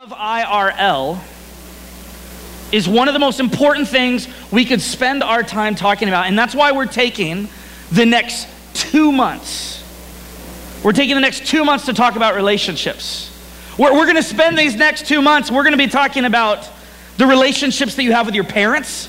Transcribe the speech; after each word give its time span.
of 0.00 0.10
IRL 0.10 1.20
is 2.72 2.88
one 2.88 3.06
of 3.06 3.14
the 3.14 3.20
most 3.20 3.38
important 3.38 3.86
things 3.86 4.26
we 4.50 4.64
could 4.64 4.82
spend 4.82 5.22
our 5.22 5.44
time 5.44 5.76
talking 5.76 6.08
about. 6.08 6.26
And 6.26 6.36
that's 6.36 6.52
why 6.52 6.72
we're 6.72 6.86
taking 6.86 7.48
the 7.92 8.04
next 8.04 8.48
two 8.74 9.12
months. 9.12 9.84
We're 10.82 10.94
taking 10.94 11.14
the 11.14 11.20
next 11.20 11.46
two 11.46 11.64
months 11.64 11.86
to 11.86 11.92
talk 11.92 12.16
about 12.16 12.34
relationships. 12.34 13.30
We're, 13.78 13.92
we're 13.92 14.06
going 14.06 14.16
to 14.16 14.22
spend 14.24 14.58
these 14.58 14.74
next 14.74 15.06
two 15.06 15.22
months, 15.22 15.48
we're 15.48 15.62
going 15.62 15.78
to 15.78 15.78
be 15.78 15.86
talking 15.86 16.24
about 16.24 16.68
the 17.16 17.26
relationships 17.26 17.94
that 17.94 18.02
you 18.02 18.10
have 18.10 18.26
with 18.26 18.34
your 18.34 18.42
parents. 18.42 19.08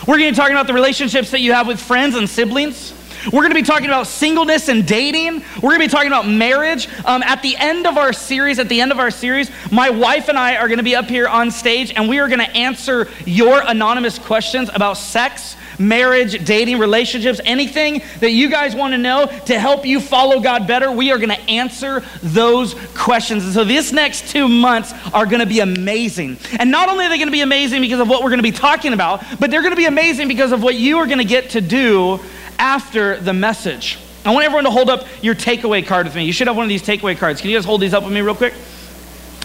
We're 0.00 0.18
going 0.18 0.30
to 0.30 0.32
be 0.32 0.36
talking 0.36 0.56
about 0.56 0.66
the 0.66 0.74
relationships 0.74 1.30
that 1.30 1.42
you 1.42 1.52
have 1.52 1.68
with 1.68 1.80
friends 1.80 2.16
and 2.16 2.28
siblings. 2.28 2.92
We're 3.32 3.40
going 3.40 3.50
to 3.50 3.54
be 3.54 3.62
talking 3.62 3.86
about 3.86 4.06
singleness 4.06 4.68
and 4.68 4.86
dating. 4.86 5.42
We're 5.56 5.70
going 5.70 5.80
to 5.80 5.86
be 5.86 5.88
talking 5.88 6.08
about 6.08 6.28
marriage. 6.28 6.88
Um, 7.06 7.22
at 7.22 7.40
the 7.40 7.56
end 7.56 7.86
of 7.86 7.96
our 7.96 8.12
series, 8.12 8.58
at 8.58 8.68
the 8.68 8.80
end 8.80 8.92
of 8.92 8.98
our 8.98 9.10
series, 9.10 9.50
my 9.70 9.88
wife 9.88 10.28
and 10.28 10.38
I 10.38 10.56
are 10.56 10.68
going 10.68 10.78
to 10.78 10.84
be 10.84 10.94
up 10.94 11.06
here 11.06 11.26
on 11.26 11.50
stage 11.50 11.92
and 11.96 12.08
we 12.08 12.18
are 12.18 12.28
going 12.28 12.40
to 12.40 12.50
answer 12.50 13.08
your 13.24 13.62
anonymous 13.66 14.18
questions 14.18 14.68
about 14.74 14.98
sex, 14.98 15.56
marriage, 15.78 16.44
dating, 16.44 16.78
relationships, 16.78 17.40
anything 17.44 18.02
that 18.20 18.32
you 18.32 18.50
guys 18.50 18.76
want 18.76 18.92
to 18.92 18.98
know 18.98 19.26
to 19.46 19.58
help 19.58 19.86
you 19.86 20.00
follow 20.00 20.40
God 20.40 20.66
better. 20.66 20.92
We 20.92 21.10
are 21.10 21.18
going 21.18 21.30
to 21.30 21.40
answer 21.50 22.02
those 22.22 22.74
questions. 22.94 23.44
And 23.44 23.54
so 23.54 23.64
this 23.64 23.90
next 23.90 24.28
two 24.30 24.48
months 24.48 24.92
are 25.14 25.24
going 25.24 25.40
to 25.40 25.46
be 25.46 25.60
amazing. 25.60 26.36
And 26.58 26.70
not 26.70 26.90
only 26.90 27.06
are 27.06 27.08
they 27.08 27.16
going 27.16 27.28
to 27.28 27.32
be 27.32 27.40
amazing 27.40 27.80
because 27.80 28.00
of 28.00 28.08
what 28.08 28.22
we're 28.22 28.30
going 28.30 28.38
to 28.38 28.42
be 28.42 28.52
talking 28.52 28.92
about, 28.92 29.24
but 29.40 29.50
they're 29.50 29.62
going 29.62 29.72
to 29.72 29.76
be 29.76 29.86
amazing 29.86 30.28
because 30.28 30.52
of 30.52 30.62
what 30.62 30.74
you 30.74 30.98
are 30.98 31.06
going 31.06 31.18
to 31.18 31.24
get 31.24 31.50
to 31.50 31.62
do 31.62 32.20
after 32.58 33.18
the 33.18 33.32
message. 33.32 33.98
I 34.24 34.32
want 34.32 34.44
everyone 34.46 34.64
to 34.64 34.70
hold 34.70 34.88
up 34.88 35.06
your 35.22 35.34
takeaway 35.34 35.86
card 35.86 36.06
with 36.06 36.14
me. 36.14 36.24
You 36.24 36.32
should 36.32 36.46
have 36.46 36.56
one 36.56 36.64
of 36.64 36.70
these 36.70 36.82
takeaway 36.82 37.16
cards. 37.16 37.40
Can 37.40 37.50
you 37.50 37.56
guys 37.56 37.64
hold 37.64 37.82
these 37.82 37.92
up 37.92 38.04
with 38.04 38.12
me 38.12 38.20
real 38.22 38.34
quick? 38.34 38.54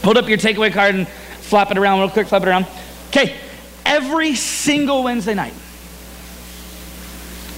Hold 0.03 0.17
up 0.17 0.29
your 0.29 0.37
takeaway 0.37 0.71
card 0.71 0.95
and 0.95 1.07
flap 1.07 1.71
it 1.71 1.77
around 1.77 1.99
real 1.99 2.09
quick, 2.09 2.27
flap 2.27 2.43
it 2.43 2.47
around. 2.47 2.65
Okay, 3.09 3.35
every 3.85 4.35
single 4.35 5.03
Wednesday 5.03 5.33
night, 5.33 5.53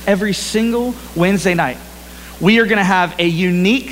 every 0.08 0.34
single 0.34 0.96
Wednesday 1.16 1.54
night, 1.54 1.78
we 2.40 2.60
are 2.60 2.66
going 2.66 2.80
to 2.80 2.84
have 2.84 3.20
a 3.20 3.28
unique, 3.28 3.92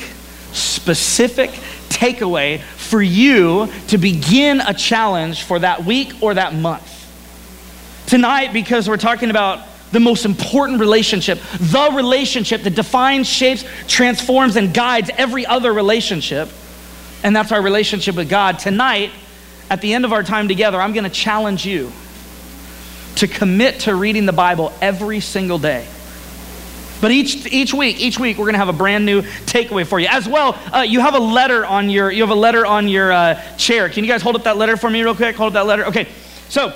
specific 0.53 1.51
takeaway 1.89 2.61
for 2.61 3.01
you 3.01 3.69
to 3.89 3.99
begin 3.99 4.61
a 4.61 4.73
challenge 4.73 5.43
for 5.43 5.59
that 5.59 5.85
week 5.85 6.13
or 6.21 6.33
that 6.33 6.55
month. 6.55 6.95
Tonight, 8.07 8.53
because 8.53 8.89
we're 8.89 8.97
talking 8.97 9.29
about 9.29 9.68
the 9.91 9.99
most 9.99 10.25
important 10.25 10.79
relationship, 10.79 11.39
the 11.59 11.91
relationship 11.93 12.63
that 12.63 12.75
defines, 12.75 13.27
shapes, 13.27 13.65
transforms, 13.87 14.55
and 14.55 14.73
guides 14.73 15.09
every 15.17 15.45
other 15.45 15.73
relationship, 15.73 16.49
and 17.23 17.35
that's 17.35 17.51
our 17.51 17.61
relationship 17.61 18.15
with 18.15 18.29
God. 18.29 18.59
Tonight, 18.59 19.11
at 19.69 19.81
the 19.81 19.93
end 19.93 20.05
of 20.05 20.13
our 20.13 20.23
time 20.23 20.47
together, 20.47 20.79
I'm 20.79 20.93
going 20.93 21.03
to 21.03 21.09
challenge 21.09 21.65
you 21.65 21.91
to 23.15 23.27
commit 23.27 23.81
to 23.81 23.95
reading 23.95 24.25
the 24.25 24.33
Bible 24.33 24.71
every 24.81 25.19
single 25.19 25.59
day. 25.59 25.87
But 27.01 27.11
each, 27.11 27.45
each 27.51 27.73
week, 27.73 27.99
each 27.99 28.19
week, 28.19 28.37
we're 28.37 28.45
going 28.45 28.53
to 28.53 28.59
have 28.59 28.69
a 28.69 28.73
brand 28.73 29.05
new 29.05 29.21
takeaway 29.21 29.85
for 29.85 29.99
you. 29.99 30.07
As 30.09 30.27
well, 30.27 30.59
uh, 30.73 30.81
you 30.81 30.99
have 30.99 31.15
a 31.15 31.19
letter 31.19 31.65
on 31.65 31.89
your, 31.89 32.11
you 32.11 32.23
have 32.23 32.29
a 32.29 32.39
letter 32.39 32.65
on 32.65 32.87
your 32.87 33.11
uh, 33.11 33.41
chair. 33.57 33.89
Can 33.89 34.03
you 34.03 34.09
guys 34.09 34.21
hold 34.21 34.35
up 34.35 34.43
that 34.43 34.57
letter 34.57 34.75
for 34.75 34.89
me 34.89 35.01
real 35.01 35.15
quick? 35.15 35.35
Hold 35.35 35.55
up 35.55 35.61
that 35.61 35.67
letter. 35.67 35.85
Okay. 35.87 36.07
So, 36.49 36.73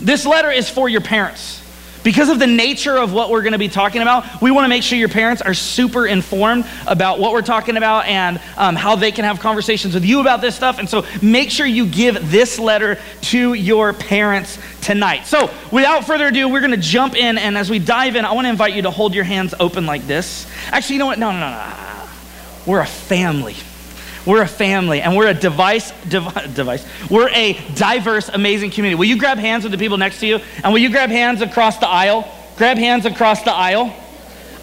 this 0.00 0.26
letter 0.26 0.50
is 0.50 0.68
for 0.68 0.88
your 0.88 1.02
parents. 1.02 1.63
Because 2.04 2.28
of 2.28 2.38
the 2.38 2.46
nature 2.46 2.96
of 2.96 3.12
what 3.12 3.30
we're 3.30 3.42
going 3.42 3.52
to 3.54 3.58
be 3.58 3.68
talking 3.68 4.02
about, 4.02 4.40
we 4.40 4.50
want 4.50 4.66
to 4.66 4.68
make 4.68 4.82
sure 4.82 4.98
your 4.98 5.08
parents 5.08 5.42
are 5.42 5.54
super 5.54 6.06
informed 6.06 6.66
about 6.86 7.18
what 7.18 7.32
we're 7.32 7.42
talking 7.42 7.76
about 7.76 8.06
and 8.06 8.40
um, 8.56 8.76
how 8.76 8.94
they 8.94 9.10
can 9.10 9.24
have 9.24 9.40
conversations 9.40 9.94
with 9.94 10.04
you 10.04 10.20
about 10.20 10.40
this 10.40 10.54
stuff. 10.54 10.78
And 10.78 10.88
so 10.88 11.06
make 11.22 11.50
sure 11.50 11.66
you 11.66 11.86
give 11.86 12.30
this 12.30 12.58
letter 12.58 12.98
to 13.22 13.54
your 13.54 13.94
parents 13.94 14.58
tonight. 14.82 15.26
So 15.26 15.50
without 15.72 16.04
further 16.04 16.26
ado, 16.26 16.48
we're 16.48 16.60
going 16.60 16.72
to 16.72 16.76
jump 16.76 17.16
in. 17.16 17.38
And 17.38 17.56
as 17.56 17.70
we 17.70 17.78
dive 17.78 18.16
in, 18.16 18.24
I 18.24 18.32
want 18.32 18.44
to 18.44 18.50
invite 18.50 18.74
you 18.74 18.82
to 18.82 18.90
hold 18.90 19.14
your 19.14 19.24
hands 19.24 19.54
open 19.58 19.86
like 19.86 20.06
this. 20.06 20.46
Actually, 20.70 20.96
you 20.96 20.98
know 21.00 21.06
what? 21.06 21.18
No, 21.18 21.32
no, 21.32 21.40
no, 21.40 21.50
no. 21.50 22.08
We're 22.66 22.80
a 22.80 22.86
family. 22.86 23.56
We're 24.26 24.42
a 24.42 24.48
family 24.48 25.00
and 25.00 25.16
we're 25.16 25.28
a 25.28 25.34
device, 25.34 25.92
dev- 26.08 26.32
device. 26.54 26.86
We're 27.10 27.28
a 27.30 27.54
diverse, 27.74 28.28
amazing 28.28 28.70
community. 28.70 28.98
Will 28.98 29.04
you 29.06 29.18
grab 29.18 29.38
hands 29.38 29.64
with 29.64 29.72
the 29.72 29.78
people 29.78 29.98
next 29.98 30.20
to 30.20 30.26
you? 30.26 30.40
And 30.62 30.72
will 30.72 30.80
you 30.80 30.90
grab 30.90 31.10
hands 31.10 31.42
across 31.42 31.78
the 31.78 31.88
aisle? 31.88 32.28
Grab 32.56 32.78
hands 32.78 33.04
across 33.04 33.42
the 33.42 33.52
aisle. 33.52 33.94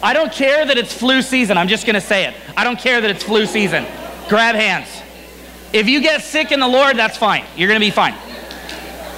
I 0.02 0.14
don't 0.14 0.32
care 0.32 0.66
that 0.66 0.76
it's 0.76 0.92
flu 0.92 1.22
season. 1.22 1.56
I'm 1.56 1.68
just 1.68 1.86
going 1.86 1.94
to 1.94 2.00
say 2.00 2.26
it. 2.26 2.34
I 2.56 2.64
don't 2.64 2.78
care 2.78 3.00
that 3.00 3.08
it's 3.08 3.22
flu 3.22 3.46
season. 3.46 3.86
Grab 4.28 4.56
hands. 4.56 4.88
If 5.72 5.88
you 5.88 6.00
get 6.00 6.22
sick 6.22 6.50
in 6.50 6.58
the 6.60 6.68
Lord, 6.68 6.96
that's 6.96 7.16
fine. 7.16 7.44
You're 7.56 7.68
going 7.68 7.80
to 7.80 7.86
be 7.86 7.90
fine. 7.90 8.14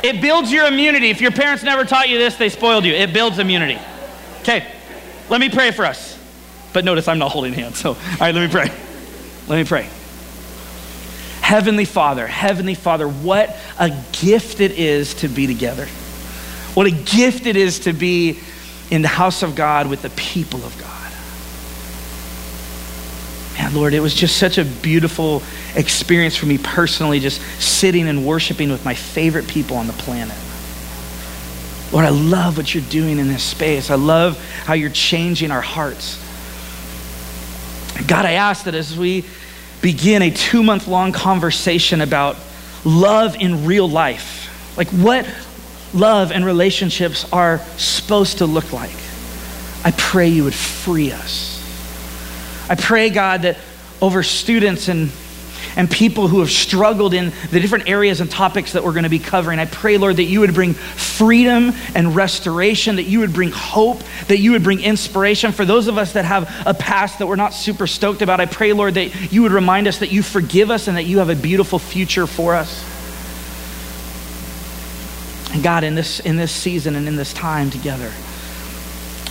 It 0.03 0.21
builds 0.21 0.53
your 0.53 0.66
immunity. 0.66 1.09
If 1.09 1.22
your 1.22 1.31
parents 1.31 1.62
never 1.65 1.84
taught 1.84 2.10
you 2.10 2.19
this, 2.19 2.37
they 2.37 2.50
spoiled 2.50 2.84
you. 2.84 2.93
It 2.93 3.15
builds 3.15 3.38
immunity. 3.38 3.78
Okay, 4.43 4.71
let 5.31 5.41
me 5.41 5.49
pray 5.49 5.71
for 5.71 5.87
us. 5.87 6.19
But 6.75 6.84
notice 6.84 7.09
I'm 7.09 7.19
not 7.19 7.31
holding 7.31 7.54
hands. 7.54 7.78
So, 7.78 7.91
all 7.91 7.97
right, 8.21 8.34
let 8.34 8.47
me 8.47 8.49
pray. 8.49 8.71
Let 9.49 9.56
me 9.56 9.65
pray. 9.65 9.88
Heavenly 11.44 11.84
Father, 11.84 12.27
Heavenly 12.27 12.75
Father, 12.75 13.06
what 13.06 13.55
a 13.78 13.91
gift 14.12 14.60
it 14.60 14.71
is 14.78 15.12
to 15.16 15.28
be 15.28 15.47
together. 15.47 15.84
What 16.72 16.87
a 16.87 16.91
gift 16.91 17.44
it 17.44 17.55
is 17.55 17.81
to 17.81 17.93
be 17.93 18.38
in 18.91 19.03
the 19.03 19.09
house 19.09 19.43
of 19.43 19.54
God 19.54 19.91
with 19.91 20.00
the 20.00 20.09
people 20.09 20.65
of 20.65 20.75
God. 20.78 21.12
Man, 23.59 23.75
Lord, 23.75 23.93
it 23.93 24.00
was 24.00 24.15
just 24.15 24.38
such 24.38 24.56
a 24.56 24.65
beautiful 24.65 25.43
experience 25.75 26.34
for 26.34 26.47
me 26.47 26.56
personally, 26.56 27.21
just 27.21 27.43
sitting 27.60 28.09
and 28.09 28.27
worshiping 28.27 28.71
with 28.71 28.83
my 28.87 28.94
favorite 28.94 29.47
people 29.47 29.77
on 29.77 29.87
the 29.87 29.93
planet. 29.93 30.38
Lord, 31.93 32.06
I 32.06 32.09
love 32.09 32.56
what 32.56 32.75
you're 32.75 32.88
doing 32.88 33.19
in 33.19 33.28
this 33.28 33.43
space. 33.43 33.91
I 33.91 33.97
love 33.97 34.43
how 34.65 34.72
you're 34.72 34.88
changing 34.88 35.50
our 35.50 35.60
hearts. 35.60 36.19
God, 38.06 38.25
I 38.25 38.33
ask 38.33 38.65
that 38.65 38.75
as 38.75 38.97
we 38.97 39.27
begin 39.84 40.22
a 40.22 40.31
two 40.31 40.62
month 40.62 40.89
long 40.89 41.12
conversation 41.12 42.00
about 42.00 42.39
love 42.87 43.37
in 43.37 43.67
real 43.67 43.87
life. 43.87 44.78
Like 44.78 44.89
what 44.89 45.28
love 45.93 46.33
and 46.33 46.43
relationships 46.43 47.31
are 47.31 47.59
supposed 47.77 48.39
to 48.39 48.47
look 48.47 48.72
like. 48.72 48.97
I 49.84 49.91
pray 49.91 50.28
you 50.28 50.45
would 50.45 50.55
free 50.55 51.12
us. 51.12 51.61
I 52.71 52.77
pray, 52.77 53.11
God, 53.11 53.43
that 53.43 53.59
over 54.00 54.22
students 54.22 54.89
and 54.89 55.11
and 55.76 55.90
people 55.90 56.28
who 56.28 56.40
have 56.40 56.50
struggled 56.50 57.14
in 57.14 57.32
the 57.50 57.60
different 57.60 57.88
areas 57.88 58.20
and 58.20 58.30
topics 58.30 58.72
that 58.72 58.84
we're 58.84 58.92
going 58.92 59.04
to 59.04 59.08
be 59.08 59.18
covering. 59.18 59.58
I 59.58 59.66
pray, 59.66 59.98
Lord, 59.98 60.16
that 60.16 60.24
you 60.24 60.40
would 60.40 60.54
bring 60.54 60.74
freedom 60.74 61.72
and 61.94 62.14
restoration, 62.14 62.96
that 62.96 63.04
you 63.04 63.20
would 63.20 63.32
bring 63.32 63.50
hope, 63.50 64.00
that 64.28 64.38
you 64.38 64.52
would 64.52 64.62
bring 64.62 64.80
inspiration. 64.80 65.52
For 65.52 65.64
those 65.64 65.88
of 65.88 65.98
us 65.98 66.12
that 66.12 66.24
have 66.24 66.52
a 66.66 66.74
past 66.74 67.18
that 67.18 67.26
we're 67.26 67.36
not 67.36 67.54
super 67.54 67.86
stoked 67.86 68.22
about, 68.22 68.40
I 68.40 68.46
pray, 68.46 68.72
Lord, 68.72 68.94
that 68.94 69.32
you 69.32 69.42
would 69.42 69.52
remind 69.52 69.88
us 69.88 69.98
that 69.98 70.12
you 70.12 70.22
forgive 70.22 70.70
us 70.70 70.88
and 70.88 70.96
that 70.96 71.04
you 71.04 71.18
have 71.18 71.30
a 71.30 71.36
beautiful 71.36 71.78
future 71.78 72.26
for 72.26 72.54
us. 72.54 72.84
And 75.52 75.62
God, 75.62 75.84
in 75.84 75.94
this, 75.94 76.20
in 76.20 76.36
this 76.36 76.50
season 76.50 76.96
and 76.96 77.06
in 77.06 77.16
this 77.16 77.32
time 77.32 77.70
together, 77.70 78.12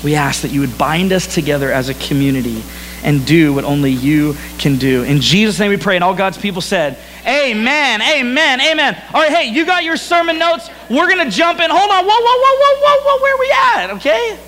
we 0.04 0.16
ask 0.16 0.42
that 0.42 0.52
you 0.52 0.62
would 0.62 0.78
bind 0.78 1.12
us 1.14 1.34
together 1.34 1.72
as 1.72 1.90
a 1.90 1.94
community 1.94 2.64
and 3.04 3.26
do 3.26 3.54
what 3.54 3.64
only 3.64 3.92
you 3.92 4.36
can 4.58 4.78
do. 4.78 5.04
In 5.04 5.22
Jesus' 5.22 5.60
name 5.60 5.70
we 5.70 5.78
pray. 5.78 5.96
And 5.96 6.04
all 6.04 6.16
God's 6.16 6.38
people 6.38 6.62
said, 6.62 6.98
Amen, 7.26 8.02
amen, 8.02 8.62
amen. 8.62 9.02
All 9.14 9.22
right, 9.22 9.32
hey, 9.32 9.50
you 9.50 9.66
got 9.66 9.84
your 9.84 9.98
sermon 9.98 10.38
notes. 10.38 10.70
We're 10.90 11.10
going 11.10 11.26
to 11.26 11.32
jump 11.32 11.60
in. 11.60 11.70
Hold 11.70 11.90
on. 11.90 12.06
Whoa, 12.06 12.12
whoa, 12.12 12.38
whoa, 12.40 12.58
whoa, 12.60 12.80
whoa, 12.82 13.04
whoa. 13.06 13.22
Where 13.22 13.38
we 13.38 13.52
at? 13.52 13.96
Okay? 13.98 14.40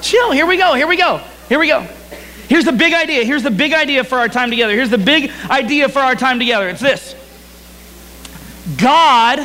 Chill. 0.00 0.32
Here 0.32 0.46
we 0.46 0.56
go. 0.56 0.74
Here 0.74 0.86
we 0.86 0.96
go. 0.96 1.20
Here 1.48 1.58
we 1.58 1.68
go. 1.68 1.86
Here's 2.48 2.64
the 2.64 2.72
big 2.72 2.92
idea. 2.92 3.24
Here's 3.24 3.42
the 3.42 3.50
big 3.50 3.72
idea 3.72 4.04
for 4.04 4.18
our 4.18 4.28
time 4.28 4.50
together. 4.50 4.74
Here's 4.74 4.90
the 4.90 4.98
big 4.98 5.30
idea 5.48 5.88
for 5.88 6.00
our 6.00 6.14
time 6.14 6.38
together. 6.38 6.68
It's 6.68 6.80
this 6.80 7.14
God. 8.78 9.40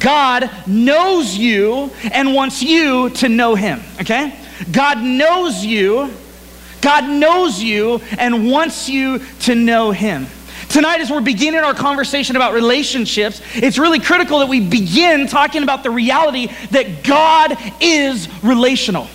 God 0.00 0.50
knows 0.66 1.36
you 1.36 1.90
and 2.12 2.34
wants 2.34 2.62
you 2.62 3.10
to 3.10 3.28
know 3.28 3.54
him, 3.54 3.80
okay? 4.00 4.36
God 4.72 4.98
knows 4.98 5.64
you 5.64 6.12
God 6.80 7.08
knows 7.08 7.62
you 7.62 8.00
and 8.18 8.50
wants 8.50 8.88
you 8.88 9.20
to 9.40 9.54
know 9.54 9.90
Him. 9.90 10.26
Tonight, 10.68 11.00
as 11.00 11.10
we're 11.10 11.20
beginning 11.20 11.60
our 11.60 11.74
conversation 11.74 12.36
about 12.36 12.52
relationships, 12.52 13.40
it's 13.54 13.78
really 13.78 14.00
critical 14.00 14.40
that 14.40 14.48
we 14.48 14.60
begin 14.60 15.26
talking 15.26 15.62
about 15.62 15.82
the 15.82 15.90
reality 15.90 16.48
that 16.70 17.04
God 17.04 17.56
is 17.80 18.28
relational. 18.42 19.08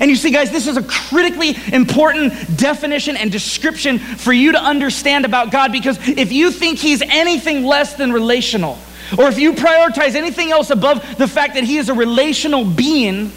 And 0.00 0.10
you 0.10 0.16
see, 0.16 0.30
guys, 0.30 0.50
this 0.50 0.66
is 0.66 0.76
a 0.76 0.82
critically 0.82 1.56
important 1.72 2.58
definition 2.58 3.16
and 3.16 3.30
description 3.30 3.98
for 3.98 4.32
you 4.32 4.52
to 4.52 4.62
understand 4.62 5.24
about 5.24 5.52
God 5.52 5.70
because 5.70 5.96
if 6.08 6.32
you 6.32 6.50
think 6.50 6.78
He's 6.78 7.02
anything 7.02 7.64
less 7.64 7.94
than 7.94 8.12
relational, 8.12 8.78
or 9.16 9.28
if 9.28 9.38
you 9.38 9.52
prioritize 9.52 10.14
anything 10.14 10.50
else 10.50 10.70
above 10.70 11.16
the 11.18 11.28
fact 11.28 11.54
that 11.54 11.64
He 11.64 11.76
is 11.76 11.88
a 11.88 11.94
relational 11.94 12.64
being, 12.64 13.30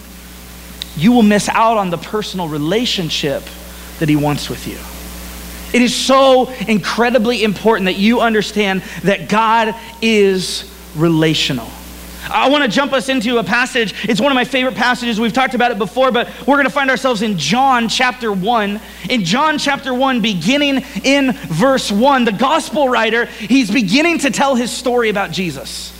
you 0.97 1.11
will 1.11 1.23
miss 1.23 1.47
out 1.49 1.77
on 1.77 1.89
the 1.89 1.97
personal 1.97 2.47
relationship 2.47 3.43
that 3.99 4.09
He 4.09 4.15
wants 4.15 4.49
with 4.49 4.67
you. 4.67 4.77
It 5.73 5.81
is 5.81 5.93
so 5.93 6.49
incredibly 6.67 7.43
important 7.43 7.85
that 7.85 7.97
you 7.97 8.21
understand 8.21 8.81
that 9.03 9.29
God 9.29 9.75
is 10.01 10.73
relational. 10.95 11.69
I 12.29 12.49
want 12.49 12.63
to 12.63 12.69
jump 12.69 12.93
us 12.93 13.09
into 13.09 13.37
a 13.37 13.43
passage. 13.43 13.93
It's 14.03 14.19
one 14.19 14.31
of 14.31 14.35
my 14.35 14.43
favorite 14.43 14.75
passages. 14.75 15.19
We've 15.19 15.33
talked 15.33 15.53
about 15.53 15.71
it 15.71 15.77
before, 15.77 16.11
but 16.11 16.27
we're 16.45 16.55
going 16.55 16.65
to 16.65 16.71
find 16.71 16.89
ourselves 16.89 17.21
in 17.21 17.37
John 17.37 17.87
chapter 17.87 18.31
1. 18.31 18.81
In 19.09 19.23
John 19.23 19.57
chapter 19.57 19.93
1, 19.93 20.21
beginning 20.21 20.83
in 21.03 21.31
verse 21.31 21.91
1, 21.91 22.25
the 22.25 22.31
gospel 22.31 22.89
writer, 22.89 23.25
he's 23.25 23.71
beginning 23.71 24.19
to 24.19 24.31
tell 24.31 24.55
his 24.55 24.71
story 24.71 25.09
about 25.09 25.31
Jesus. 25.31 25.96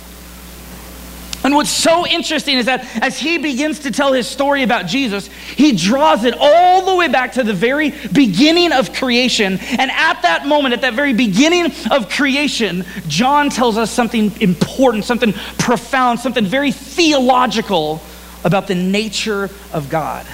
And 1.48 1.54
what's 1.54 1.70
so 1.70 2.06
interesting 2.06 2.58
is 2.58 2.66
that 2.66 2.84
as 3.02 3.18
he 3.18 3.38
begins 3.38 3.78
to 3.78 3.90
tell 3.90 4.12
his 4.12 4.28
story 4.28 4.64
about 4.64 4.84
Jesus, 4.84 5.28
he 5.28 5.72
draws 5.72 6.24
it 6.24 6.34
all 6.38 6.84
the 6.84 6.94
way 6.94 7.08
back 7.08 7.32
to 7.32 7.42
the 7.42 7.54
very 7.54 7.88
beginning 8.12 8.70
of 8.70 8.92
creation. 8.92 9.54
And 9.58 9.90
at 9.90 10.20
that 10.20 10.46
moment, 10.46 10.74
at 10.74 10.82
that 10.82 10.92
very 10.92 11.14
beginning 11.14 11.72
of 11.90 12.10
creation, 12.10 12.84
John 13.06 13.48
tells 13.48 13.78
us 13.78 13.90
something 13.90 14.38
important, 14.42 15.06
something 15.06 15.32
profound, 15.58 16.20
something 16.20 16.44
very 16.44 16.70
theological 16.70 18.02
about 18.44 18.66
the 18.66 18.74
nature 18.74 19.48
of 19.72 19.88
God. 19.88 20.26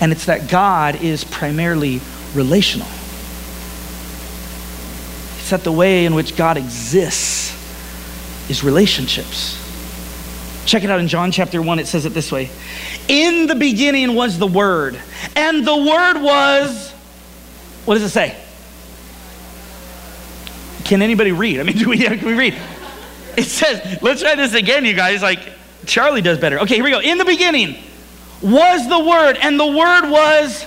And 0.00 0.10
it's 0.10 0.24
that 0.24 0.48
God 0.48 1.02
is 1.02 1.22
primarily 1.22 2.00
relational. 2.34 2.88
It's 5.36 5.50
that 5.50 5.64
the 5.64 5.72
way 5.72 6.06
in 6.06 6.14
which 6.14 6.34
God 6.34 6.56
exists 6.56 7.52
is 8.48 8.64
relationships. 8.64 9.67
Check 10.68 10.84
it 10.84 10.90
out 10.90 11.00
in 11.00 11.08
John 11.08 11.32
chapter 11.32 11.62
1. 11.62 11.78
It 11.78 11.86
says 11.86 12.04
it 12.04 12.12
this 12.12 12.30
way 12.30 12.50
In 13.08 13.46
the 13.46 13.54
beginning 13.54 14.14
was 14.14 14.38
the 14.38 14.46
Word, 14.46 15.00
and 15.34 15.66
the 15.66 15.74
Word 15.74 16.20
was, 16.20 16.90
what 17.86 17.94
does 17.94 18.02
it 18.02 18.10
say? 18.10 18.36
Can 20.84 21.00
anybody 21.00 21.32
read? 21.32 21.60
I 21.60 21.62
mean, 21.62 21.76
do 21.78 21.88
we, 21.88 21.96
can 21.96 22.22
we 22.22 22.34
read? 22.34 22.54
It 23.38 23.44
says, 23.44 24.02
let's 24.02 24.20
try 24.20 24.34
this 24.34 24.52
again, 24.52 24.84
you 24.84 24.92
guys. 24.92 25.22
Like, 25.22 25.40
Charlie 25.86 26.20
does 26.20 26.36
better. 26.36 26.58
Okay, 26.60 26.74
here 26.74 26.84
we 26.84 26.90
go. 26.90 27.00
In 27.00 27.16
the 27.16 27.24
beginning 27.24 27.82
was 28.42 28.86
the 28.90 28.98
Word, 28.98 29.38
and 29.40 29.58
the 29.58 29.66
Word 29.66 30.10
was 30.10 30.66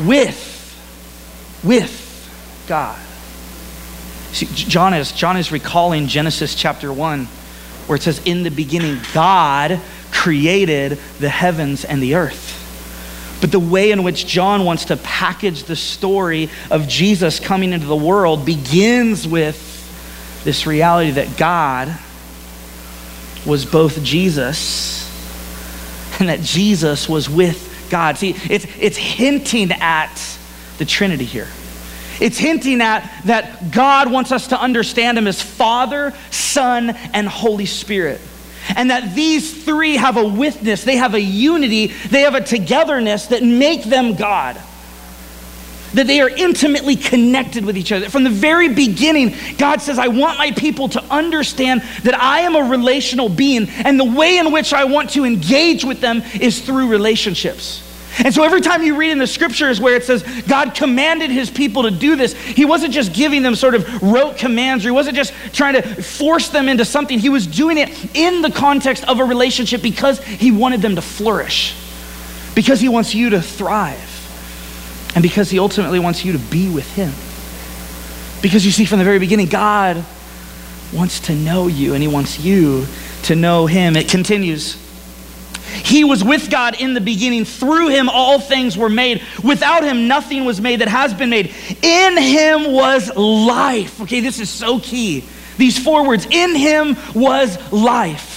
with, 0.00 0.04
with, 0.04 1.62
with 1.62 2.64
God. 2.66 2.98
See, 4.32 4.46
John 4.46 4.94
is, 4.94 5.12
John 5.12 5.36
is 5.36 5.52
recalling 5.52 6.08
Genesis 6.08 6.56
chapter 6.56 6.92
1 6.92 7.28
where 7.88 7.96
it 7.96 8.02
says, 8.02 8.20
In 8.24 8.42
the 8.42 8.50
beginning, 8.50 8.98
God 9.12 9.80
created 10.12 10.98
the 11.18 11.28
heavens 11.28 11.84
and 11.84 12.02
the 12.02 12.14
earth. 12.14 12.54
But 13.40 13.52
the 13.52 13.60
way 13.60 13.92
in 13.92 14.02
which 14.02 14.26
John 14.26 14.64
wants 14.64 14.86
to 14.86 14.96
package 14.96 15.64
the 15.64 15.76
story 15.76 16.50
of 16.70 16.88
Jesus 16.88 17.38
coming 17.38 17.72
into 17.72 17.86
the 17.86 17.96
world 17.96 18.44
begins 18.44 19.28
with 19.28 19.64
this 20.44 20.66
reality 20.66 21.12
that 21.12 21.36
God 21.36 21.96
was 23.46 23.64
both 23.64 24.02
Jesus 24.02 25.06
and 26.18 26.28
that 26.28 26.40
Jesus 26.40 27.08
was 27.08 27.30
with 27.30 27.86
God. 27.90 28.18
See, 28.18 28.34
it's, 28.50 28.66
it's 28.78 28.96
hinting 28.96 29.72
at 29.72 30.38
the 30.78 30.84
Trinity 30.84 31.24
here. 31.24 31.48
It's 32.20 32.38
hinting 32.38 32.80
at 32.80 33.08
that 33.26 33.70
God 33.70 34.10
wants 34.10 34.32
us 34.32 34.48
to 34.48 34.60
understand 34.60 35.18
Him 35.18 35.26
as 35.26 35.40
Father, 35.40 36.14
Son, 36.30 36.90
and 36.90 37.28
Holy 37.28 37.66
Spirit. 37.66 38.20
And 38.76 38.90
that 38.90 39.14
these 39.14 39.64
three 39.64 39.96
have 39.96 40.16
a 40.16 40.26
witness, 40.26 40.84
they 40.84 40.96
have 40.96 41.14
a 41.14 41.20
unity, 41.20 41.86
they 41.86 42.22
have 42.22 42.34
a 42.34 42.42
togetherness 42.42 43.26
that 43.26 43.42
make 43.42 43.84
them 43.84 44.14
God. 44.14 44.60
That 45.94 46.06
they 46.06 46.20
are 46.20 46.28
intimately 46.28 46.96
connected 46.96 47.64
with 47.64 47.78
each 47.78 47.92
other. 47.92 48.10
From 48.10 48.24
the 48.24 48.30
very 48.30 48.68
beginning, 48.68 49.34
God 49.56 49.80
says, 49.80 49.98
I 49.98 50.08
want 50.08 50.36
my 50.36 50.50
people 50.50 50.90
to 50.90 51.02
understand 51.04 51.82
that 52.02 52.14
I 52.14 52.40
am 52.40 52.56
a 52.56 52.68
relational 52.68 53.30
being, 53.30 53.70
and 53.70 53.98
the 53.98 54.04
way 54.04 54.36
in 54.36 54.52
which 54.52 54.74
I 54.74 54.84
want 54.84 55.10
to 55.10 55.24
engage 55.24 55.84
with 55.84 56.02
them 56.02 56.22
is 56.38 56.60
through 56.60 56.88
relationships. 56.88 57.87
And 58.24 58.34
so 58.34 58.42
every 58.42 58.60
time 58.60 58.82
you 58.82 58.96
read 58.96 59.10
in 59.10 59.18
the 59.18 59.26
scriptures 59.26 59.80
where 59.80 59.94
it 59.94 60.04
says 60.04 60.22
God 60.48 60.74
commanded 60.74 61.30
his 61.30 61.50
people 61.50 61.84
to 61.84 61.90
do 61.90 62.16
this, 62.16 62.34
he 62.34 62.64
wasn't 62.64 62.92
just 62.92 63.12
giving 63.12 63.42
them 63.42 63.54
sort 63.54 63.74
of 63.74 64.02
rote 64.02 64.36
commands 64.36 64.84
or 64.84 64.88
he 64.88 64.92
wasn't 64.92 65.16
just 65.16 65.32
trying 65.52 65.74
to 65.74 65.82
force 66.02 66.48
them 66.48 66.68
into 66.68 66.84
something. 66.84 67.18
He 67.18 67.28
was 67.28 67.46
doing 67.46 67.78
it 67.78 68.16
in 68.16 68.42
the 68.42 68.50
context 68.50 69.06
of 69.06 69.20
a 69.20 69.24
relationship 69.24 69.82
because 69.82 70.20
he 70.20 70.50
wanted 70.50 70.82
them 70.82 70.96
to 70.96 71.02
flourish, 71.02 71.76
because 72.54 72.80
he 72.80 72.88
wants 72.88 73.14
you 73.14 73.30
to 73.30 73.42
thrive, 73.42 75.12
and 75.14 75.22
because 75.22 75.50
he 75.50 75.58
ultimately 75.58 76.00
wants 76.00 76.24
you 76.24 76.32
to 76.32 76.38
be 76.38 76.68
with 76.68 76.90
him. 76.94 77.12
Because 78.42 78.64
you 78.64 78.72
see, 78.72 78.84
from 78.84 78.98
the 78.98 79.04
very 79.04 79.18
beginning, 79.18 79.46
God 79.46 80.04
wants 80.92 81.20
to 81.20 81.34
know 81.34 81.66
you 81.66 81.94
and 81.94 82.02
he 82.02 82.08
wants 82.08 82.38
you 82.38 82.86
to 83.24 83.36
know 83.36 83.66
him. 83.66 83.96
It 83.96 84.08
continues. 84.08 84.76
He 85.84 86.04
was 86.04 86.24
with 86.24 86.50
God 86.50 86.80
in 86.80 86.94
the 86.94 87.00
beginning. 87.00 87.44
Through 87.44 87.88
him, 87.88 88.08
all 88.08 88.38
things 88.40 88.76
were 88.76 88.88
made. 88.88 89.22
Without 89.42 89.84
him, 89.84 90.08
nothing 90.08 90.44
was 90.44 90.60
made 90.60 90.80
that 90.80 90.88
has 90.88 91.14
been 91.14 91.30
made. 91.30 91.54
In 91.82 92.16
him 92.16 92.72
was 92.72 93.14
life. 93.16 94.00
Okay, 94.02 94.20
this 94.20 94.40
is 94.40 94.50
so 94.50 94.80
key. 94.80 95.24
These 95.56 95.78
four 95.82 96.06
words 96.06 96.26
in 96.30 96.54
him 96.54 96.96
was 97.14 97.72
life. 97.72 98.36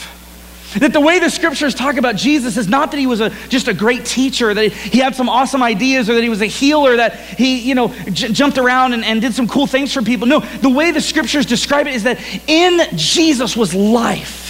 That 0.80 0.94
the 0.94 1.02
way 1.02 1.20
the 1.20 1.30
scriptures 1.30 1.76
talk 1.76 1.98
about 1.98 2.16
Jesus 2.16 2.56
is 2.56 2.68
not 2.70 2.92
that 2.92 2.98
he 2.98 3.06
was 3.06 3.20
a, 3.20 3.30
just 3.50 3.68
a 3.68 3.74
great 3.74 4.06
teacher, 4.06 4.54
that 4.54 4.72
he 4.72 5.00
had 5.00 5.16
some 5.16 5.28
awesome 5.28 5.62
ideas, 5.62 6.10
or 6.10 6.16
that 6.16 6.24
he 6.24 6.30
was 6.30 6.42
a 6.42 6.46
healer, 6.46 6.96
that 6.96 7.16
he, 7.16 7.60
you 7.60 7.76
know, 7.76 7.90
j- 8.06 8.32
jumped 8.32 8.58
around 8.58 8.94
and, 8.94 9.04
and 9.04 9.20
did 9.20 9.34
some 9.34 9.50
cool 9.50 9.68
things 9.68 9.94
for 9.94 10.02
people. 10.02 10.28
No, 10.28 10.40
the 10.40 10.70
way 10.70 10.92
the 10.92 11.02
scriptures 11.02 11.46
describe 11.46 11.88
it 11.88 11.96
is 11.96 12.04
that 12.04 12.20
in 12.48 12.80
Jesus 12.96 13.58
was 13.58 13.74
life. 13.76 14.41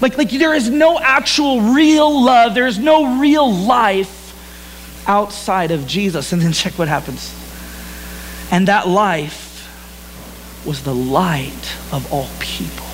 Like, 0.00 0.18
like 0.18 0.30
there 0.30 0.54
is 0.54 0.68
no 0.68 0.98
actual 0.98 1.60
real 1.60 2.22
love, 2.22 2.54
there 2.54 2.66
is 2.66 2.78
no 2.78 3.18
real 3.18 3.50
life 3.50 4.12
outside 5.06 5.70
of 5.70 5.86
Jesus. 5.86 6.32
And 6.32 6.42
then 6.42 6.52
check 6.52 6.74
what 6.74 6.88
happens. 6.88 7.34
And 8.50 8.68
that 8.68 8.86
life 8.86 9.44
was 10.66 10.82
the 10.82 10.94
light 10.94 11.74
of 11.92 12.12
all 12.12 12.28
people. 12.38 12.84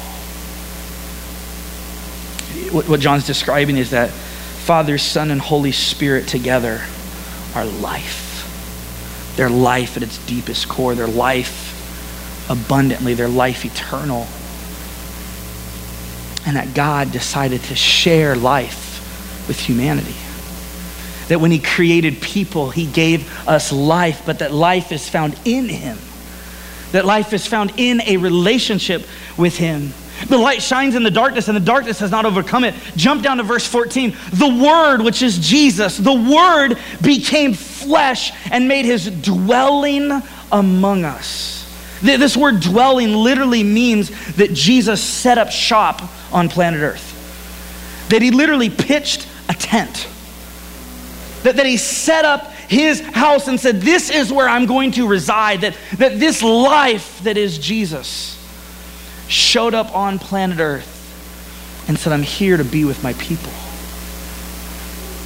What, 2.72 2.88
what 2.88 3.00
John's 3.00 3.26
describing 3.26 3.76
is 3.76 3.90
that 3.90 4.10
Father, 4.10 4.96
Son, 4.96 5.31
and 5.31 5.40
Holy 5.40 5.72
Spirit 5.72 6.28
together 6.28 6.82
are 7.54 7.64
life. 7.64 8.28
Their 9.37 9.50
life 9.50 9.96
at 9.96 10.02
its 10.02 10.25
deepest 10.26 10.69
core, 10.69 10.94
their 10.94 11.08
life 11.08 11.70
abundantly, 12.49 13.14
their 13.14 13.28
life 13.28 13.64
eternal 13.64 14.26
and 16.46 16.56
that 16.56 16.75
God 16.75 17.12
decided 17.12 17.62
to 17.64 17.75
share 17.75 18.34
life 18.34 19.46
with 19.49 19.58
humanity. 19.58 20.14
That 21.28 21.40
when 21.40 21.50
He 21.50 21.58
created 21.58 22.20
people, 22.20 22.70
He 22.70 22.87
gave 22.87 23.49
us 23.49 23.72
life, 23.72 24.22
but 24.26 24.40
that 24.40 24.52
life 24.52 24.92
is 24.92 25.08
found 25.08 25.38
in 25.44 25.68
Him. 25.68 25.99
That 26.92 27.04
life 27.04 27.32
is 27.32 27.46
found 27.46 27.72
in 27.76 28.02
a 28.02 28.16
relationship 28.16 29.06
with 29.37 29.56
Him. 29.56 29.92
The 30.28 30.38
light 30.38 30.62
shines 30.62 30.94
in 30.94 31.02
the 31.02 31.11
darkness, 31.11 31.49
and 31.49 31.56
the 31.56 31.61
darkness 31.61 31.99
has 32.00 32.11
not 32.11 32.26
overcome 32.26 32.64
it. 32.64 32.75
Jump 32.96 33.22
down 33.22 33.38
to 33.38 33.42
verse 33.42 33.66
14. 33.66 34.14
The 34.32 34.62
Word, 34.62 35.02
which 35.02 35.22
is 35.22 35.38
Jesus, 35.38 35.96
the 35.96 36.12
Word 36.12 36.78
became 37.00 37.54
flesh 37.54 38.32
and 38.50 38.68
made 38.68 38.84
His 38.84 39.11
dwelling 39.11 40.22
among 40.50 41.04
us. 41.04 41.62
This 42.02 42.37
word 42.37 42.61
dwelling 42.61 43.14
literally 43.14 43.62
means 43.62 44.11
that 44.35 44.52
Jesus 44.52 45.02
set 45.02 45.38
up 45.38 45.50
shop 45.50 46.02
on 46.32 46.49
planet 46.49 46.80
Earth. 46.80 47.09
That 48.11 48.23
he 48.23 48.30
literally 48.32 48.71
pitched 48.71 49.28
a 49.49 49.54
tent. 49.54 50.09
That, 51.44 51.56
that 51.56 51.66
he 51.66 51.76
set 51.76 52.25
up 52.25 52.50
his 52.52 53.00
house 53.00 53.47
and 53.47 53.59
said, 53.59 53.80
This 53.82 54.11
is 54.11 54.32
where 54.32 54.49
I'm 54.49 54.66
going 54.66 54.92
to 54.92 55.06
reside. 55.06 55.61
That, 55.61 55.76
that 55.99 56.18
this 56.18 56.42
life 56.42 57.23
that 57.23 57.37
is 57.37 57.59
Jesus 57.59 58.38
showed 59.28 59.75
up 59.75 59.94
on 59.94 60.18
planet 60.18 60.59
Earth 60.59 60.88
and 61.88 61.99
said, 61.99 62.12
I'm 62.12 62.23
here 62.23 62.56
to 62.56 62.64
be 62.64 62.85
with 62.85 63.02
my 63.04 63.12
people. 63.14 63.52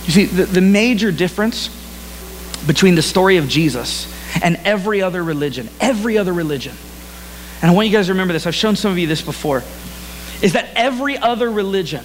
You 0.04 0.12
see, 0.12 0.25
the, 0.26 0.45
the 0.45 0.61
major 0.61 1.11
difference 1.11 1.68
between 2.66 2.95
the 2.95 3.02
story 3.02 3.38
of 3.38 3.49
Jesus 3.49 4.12
and 4.43 4.57
every 4.64 5.02
other 5.02 5.23
religion, 5.23 5.69
every 5.81 6.19
other 6.19 6.33
religion, 6.33 6.75
and 7.62 7.71
I 7.71 7.75
want 7.75 7.88
you 7.88 7.93
guys 7.93 8.07
to 8.07 8.12
remember 8.12 8.33
this, 8.33 8.47
I've 8.47 8.55
shown 8.55 8.76
some 8.76 8.93
of 8.93 8.99
you 8.99 9.07
this 9.07 9.23
before 9.23 9.62
is 10.43 10.52
that 10.52 10.69
every 10.76 11.16
other 11.16 11.50
religion, 11.50 12.05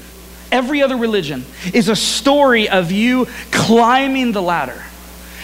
every 0.51 0.81
other 0.81 0.95
religion 0.95 1.45
is 1.73 1.89
a 1.89 1.95
story 1.95 2.69
of 2.69 2.91
you 2.91 3.27
climbing 3.51 4.31
the 4.31 4.41
ladder. 4.41 4.81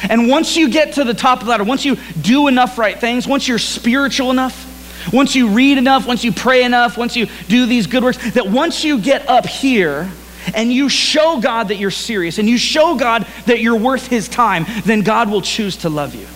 And 0.10 0.30
once 0.30 0.56
you 0.56 0.70
get 0.70 0.94
to 0.94 1.04
the 1.04 1.14
top 1.14 1.40
of 1.40 1.46
the 1.46 1.52
ladder, 1.52 1.64
once 1.64 1.84
you 1.84 1.98
do 2.22 2.48
enough 2.48 2.78
right 2.78 2.98
things, 2.98 3.28
once 3.28 3.48
you're 3.48 3.60
spiritual 3.60 4.32
enough, 4.32 4.64
once 5.12 5.36
you 5.36 5.50
read 5.50 5.78
enough, 5.78 6.08
once 6.08 6.24
you 6.24 6.32
pray 6.32 6.64
enough, 6.64 6.98
once 6.98 7.16
you 7.16 7.28
do 7.48 7.66
these 7.66 7.88
good 7.88 8.04
works, 8.04 8.18
that 8.34 8.48
once 8.48 8.84
you 8.84 9.00
get 9.00 9.28
up 9.28 9.46
here 9.46 10.10
and 10.54 10.72
you 10.72 10.88
show 10.88 11.42
God 11.42 11.70
that 11.70 11.76
you're 11.76 11.92
serious 11.92 12.38
and 12.38 12.48
you 12.48 12.58
show 12.58 12.96
God 12.96 13.28
that 13.48 13.60
you're 13.60 13.78
worth 13.78 14.08
his 14.08 14.30
time, 14.30 14.66
then 14.86 15.02
God 15.02 15.30
will 15.30 15.42
choose 15.42 15.78
to 15.78 15.90
love 15.90 16.16
you. 16.16 16.28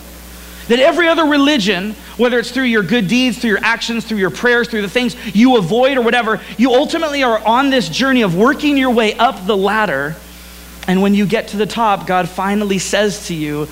That 0.68 0.78
every 0.78 1.08
other 1.08 1.24
religion, 1.24 1.92
whether 2.16 2.38
it's 2.38 2.50
through 2.50 2.64
your 2.64 2.82
good 2.82 3.08
deeds, 3.08 3.38
through 3.38 3.50
your 3.50 3.64
actions, 3.64 4.04
through 4.04 4.18
your 4.18 4.30
prayers, 4.30 4.68
through 4.68 4.82
the 4.82 4.88
things 4.88 5.16
you 5.34 5.56
avoid 5.56 5.96
or 5.96 6.02
whatever, 6.02 6.40
you 6.56 6.72
ultimately 6.72 7.22
are 7.22 7.38
on 7.44 7.70
this 7.70 7.88
journey 7.88 8.22
of 8.22 8.36
working 8.36 8.76
your 8.76 8.90
way 8.90 9.14
up 9.14 9.46
the 9.46 9.56
ladder. 9.56 10.16
And 10.86 11.02
when 11.02 11.14
you 11.14 11.26
get 11.26 11.48
to 11.48 11.56
the 11.56 11.66
top, 11.66 12.06
God 12.06 12.28
finally 12.28 12.78
says 12.78 13.26
to 13.28 13.34
you, 13.34 13.68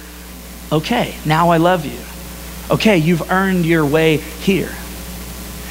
Okay, 0.73 1.17
now 1.27 1.51
I 1.51 1.57
love 1.57 1.85
you. 1.85 1.99
Okay, 2.73 2.99
you've 2.99 3.31
earned 3.31 3.67
your 3.67 3.85
way 3.85 4.19
here. 4.19 4.73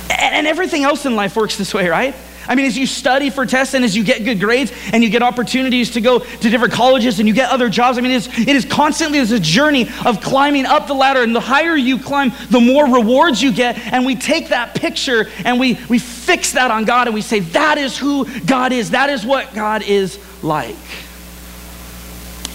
And 0.09 0.45
everything 0.45 0.83
else 0.83 1.05
in 1.05 1.15
life 1.15 1.35
works 1.35 1.57
this 1.57 1.73
way, 1.73 1.87
right? 1.87 2.13
I 2.49 2.55
mean, 2.55 2.65
as 2.65 2.75
you 2.75 2.87
study 2.87 3.29
for 3.29 3.45
tests 3.45 3.75
and 3.75 3.85
as 3.85 3.95
you 3.95 4.03
get 4.03 4.25
good 4.25 4.39
grades 4.39 4.73
and 4.91 5.03
you 5.03 5.11
get 5.11 5.21
opportunities 5.21 5.91
to 5.91 6.01
go 6.01 6.17
to 6.17 6.49
different 6.49 6.73
colleges 6.73 7.19
and 7.19 7.27
you 7.27 7.33
get 7.35 7.51
other 7.51 7.69
jobs, 7.69 7.99
I 7.99 8.01
mean, 8.01 8.11
it's, 8.11 8.27
it 8.39 8.49
is 8.49 8.65
constantly 8.65 9.19
a 9.19 9.25
journey 9.39 9.87
of 10.03 10.19
climbing 10.19 10.65
up 10.65 10.87
the 10.87 10.95
ladder. 10.95 11.21
And 11.21 11.35
the 11.35 11.39
higher 11.39 11.77
you 11.77 11.99
climb, 11.99 12.31
the 12.49 12.59
more 12.59 12.85
rewards 12.87 13.39
you 13.39 13.53
get. 13.53 13.77
And 13.93 14.03
we 14.03 14.15
take 14.15 14.49
that 14.49 14.73
picture 14.73 15.29
and 15.45 15.59
we, 15.59 15.77
we 15.89 15.99
fix 15.99 16.53
that 16.53 16.71
on 16.71 16.85
God 16.85 17.07
and 17.07 17.13
we 17.13 17.21
say, 17.21 17.41
that 17.41 17.77
is 17.77 17.95
who 17.95 18.25
God 18.41 18.71
is. 18.71 18.89
That 18.89 19.11
is 19.11 19.23
what 19.23 19.53
God 19.53 19.83
is 19.83 20.17
like. 20.43 20.75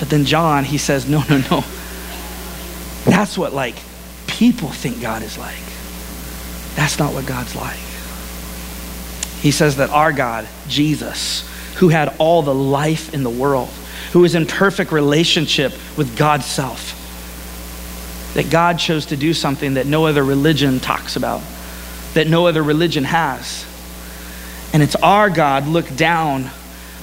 But 0.00 0.10
then 0.10 0.24
John, 0.24 0.64
he 0.64 0.76
says, 0.76 1.08
no, 1.08 1.22
no, 1.30 1.38
no. 1.38 1.64
That's 3.04 3.38
what 3.38 3.52
like 3.52 3.76
people 4.26 4.70
think 4.70 5.00
God 5.00 5.22
is 5.22 5.38
like. 5.38 5.54
That's 6.74 6.98
not 6.98 7.14
what 7.14 7.26
God's 7.26 7.54
like. 7.54 7.78
He 9.44 9.50
says 9.50 9.76
that 9.76 9.90
our 9.90 10.10
God, 10.10 10.48
Jesus, 10.68 11.46
who 11.74 11.90
had 11.90 12.16
all 12.18 12.40
the 12.40 12.54
life 12.54 13.12
in 13.12 13.22
the 13.22 13.28
world, 13.28 13.68
who 14.14 14.24
is 14.24 14.34
in 14.34 14.46
perfect 14.46 14.90
relationship 14.90 15.74
with 15.98 16.16
God's 16.16 16.46
self, 16.46 16.98
that 18.32 18.48
God 18.48 18.78
chose 18.78 19.04
to 19.06 19.18
do 19.18 19.34
something 19.34 19.74
that 19.74 19.84
no 19.84 20.06
other 20.06 20.24
religion 20.24 20.80
talks 20.80 21.16
about, 21.16 21.42
that 22.14 22.26
no 22.26 22.46
other 22.46 22.62
religion 22.62 23.04
has. 23.04 23.66
And 24.72 24.82
it's 24.82 24.96
our 24.96 25.28
God 25.28 25.66
looked 25.66 25.94
down 25.94 26.48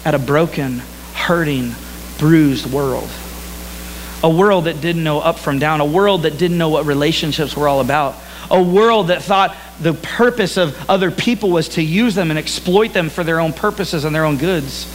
at 0.03 0.15
a 0.15 0.19
broken, 0.19 0.79
hurting, 1.13 1.75
bruised 2.17 2.65
world. 2.65 3.09
A 4.23 4.29
world 4.31 4.63
that 4.63 4.81
didn't 4.81 5.03
know 5.03 5.19
up 5.19 5.37
from 5.37 5.59
down, 5.59 5.79
a 5.79 5.85
world 5.85 6.23
that 6.23 6.39
didn't 6.39 6.57
know 6.57 6.69
what 6.69 6.87
relationships 6.87 7.55
were 7.55 7.67
all 7.67 7.81
about, 7.81 8.15
a 8.49 8.63
world 8.63 9.09
that 9.09 9.21
thought 9.21 9.55
the 9.81 9.93
purpose 9.93 10.57
of 10.57 10.89
other 10.89 11.09
people 11.09 11.49
was 11.49 11.69
to 11.69 11.81
use 11.81 12.13
them 12.13 12.29
and 12.29 12.37
exploit 12.37 12.93
them 12.93 13.09
for 13.09 13.23
their 13.23 13.39
own 13.39 13.51
purposes 13.51 14.05
and 14.05 14.15
their 14.15 14.25
own 14.25 14.37
goods. 14.37 14.85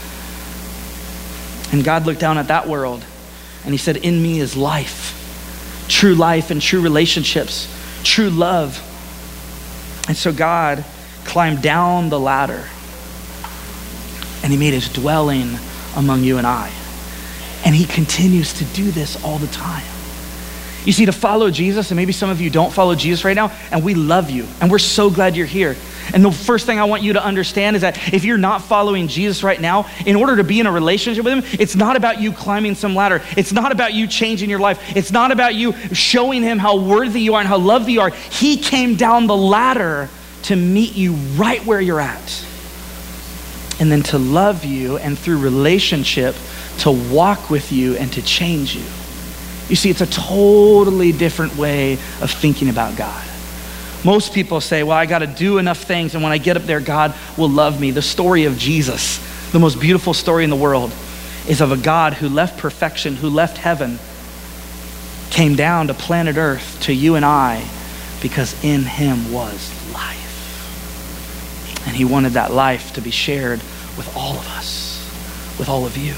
And 1.73 1.83
God 1.83 2.07
looked 2.07 2.21
down 2.21 2.39
at 2.39 2.49
that 2.49 2.69
world 2.69 3.05
and 3.65 3.75
He 3.75 3.79
said, 3.79 3.97
In 3.97 4.23
me 4.23 4.39
is 4.39 4.57
life, 4.57 5.87
true 5.89 6.15
life 6.15 6.51
and 6.51 6.63
true 6.63 6.81
relationships, 6.81 7.69
true 8.05 8.31
love. 8.31 8.81
And 10.07 10.17
so 10.17 10.33
God 10.33 10.85
climbed 11.25 11.63
down 11.63 12.09
the 12.09 12.21
ladder 12.21 12.65
and 14.45 14.53
He 14.53 14.59
made 14.59 14.73
His 14.73 14.89
dwelling 14.89 15.59
among 15.97 16.23
you 16.23 16.39
and 16.39 16.47
I. 16.47 16.71
And 17.65 17.75
He 17.75 17.87
continues 17.87 18.53
to 18.55 18.65
do 18.67 18.93
this 18.93 19.23
all 19.25 19.39
the 19.39 19.49
time. 19.49 19.96
You 20.87 20.93
see, 20.93 21.07
to 21.07 21.13
follow 21.13 21.51
Jesus, 21.51 21.91
and 21.91 21.97
maybe 21.97 22.13
some 22.13 22.31
of 22.31 22.41
you 22.41 22.49
don't 22.49 22.73
follow 22.73 22.95
Jesus 22.95 23.25
right 23.25 23.35
now, 23.35 23.51
and 23.73 23.85
we 23.85 23.95
love 23.95 24.31
you, 24.31 24.47
and 24.61 24.71
we're 24.71 24.79
so 24.79 25.11
glad 25.11 25.37
you're 25.37 25.45
here. 25.45 25.75
And 26.15 26.25
the 26.25 26.31
first 26.31 26.65
thing 26.65 26.79
I 26.79 26.85
want 26.85 27.03
you 27.03 27.15
to 27.15 27.25
understand 27.25 27.75
is 27.75 27.83
that 27.83 28.15
if 28.15 28.25
you're 28.25 28.39
not 28.39 28.63
following 28.63 29.09
Jesus 29.09 29.43
right 29.43 29.61
now, 29.61 29.91
in 30.07 30.15
order 30.15 30.37
to 30.37 30.45
be 30.45 30.61
in 30.61 30.67
a 30.67 30.71
relationship 30.71 31.25
with 31.25 31.33
Him, 31.33 31.59
it's 31.59 31.75
not 31.75 31.97
about 31.97 32.21
you 32.21 32.31
climbing 32.31 32.77
some 32.77 32.95
ladder. 32.95 33.21
It's 33.37 33.53
not 33.53 33.73
about 33.73 33.95
you 33.95 34.07
changing 34.07 34.49
your 34.49 34.61
life. 34.61 34.97
It's 34.97 35.11
not 35.11 35.33
about 35.33 35.57
you 35.57 35.73
showing 35.93 36.45
Him 36.45 36.61
how 36.61 36.77
worthy 36.77 37.21
you 37.21 37.35
are 37.35 37.41
and 37.41 37.49
how 37.49 37.59
loved 37.59 37.89
you 37.89 38.01
are. 38.01 38.11
He 38.11 38.57
came 38.57 38.95
down 38.95 39.27
the 39.27 39.37
ladder 39.37 40.09
to 40.45 40.55
meet 40.55 40.95
you 40.95 41.15
right 41.35 41.67
where 41.67 41.81
you're 41.81 42.01
at. 42.01 42.47
And 43.81 43.91
then 43.91 44.05
to 44.05 44.19
love 44.19 44.65
you 44.65 44.99
and 44.99 45.19
through 45.19 45.41
relationship, 45.41 46.37
to 46.79 46.93
walk 46.93 47.51
with 47.51 47.73
you 47.73 47.97
and 47.97 48.13
to 48.13 48.23
change 48.23 48.77
you. 48.77 48.85
You 49.69 49.77
see, 49.77 49.91
it's 49.91 50.01
a 50.01 50.07
totally 50.07 51.13
different 51.13 51.57
way 51.57 51.95
of 51.95 52.31
thinking 52.31 52.69
about 52.69 52.97
God. 52.97 53.27
Most 54.05 54.33
people 54.33 54.61
say, 54.61 54.85
well, 54.85 54.97
I 54.97 55.07
got 55.07 55.19
to 55.19 55.27
do 55.27 55.59
enough 55.59 55.83
things, 55.83 56.15
and 56.15 56.23
when 56.23 56.31
I 56.31 56.39
get 56.39 56.57
up 56.57 56.63
there, 56.63 56.81
God 56.81 57.15
will 57.37 57.49
love 57.49 57.81
me. 57.81 57.91
The 57.91 58.03
story 58.03 58.45
of 58.45 58.57
Jesus, 58.57 59.19
the 59.51 59.59
most 59.59 59.81
beautiful 59.81 60.15
story 60.15 60.45
in 60.45 60.51
the 60.51 60.57
world, 60.57 60.93
is 61.49 61.61
of 61.61 61.73
a 61.73 61.77
God 61.77 62.13
who 62.15 62.29
left 62.29 62.59
perfection, 62.59 63.17
who 63.17 63.29
left 63.29 63.59
heaven, 63.59 63.99
came 65.31 65.57
down 65.57 65.89
to 65.89 65.95
planet 65.95 66.37
Earth, 66.37 66.79
to 66.83 66.93
you 66.93 67.17
and 67.17 67.25
I, 67.25 67.67
because 68.23 68.63
in 68.65 68.83
him 68.83 69.33
was 69.33 69.93
life. 69.93 70.23
And 71.87 71.97
he 71.97 72.05
wanted 72.05 72.35
that 72.35 72.53
life 72.53 72.93
to 72.95 73.01
be 73.01 73.11
shared 73.11 73.59
with 73.97 74.13
all 74.17 74.37
of 74.37 74.49
us, 74.51 75.01
with 75.59 75.69
all 75.69 75.85
of 75.85 75.97
you. 75.97 76.15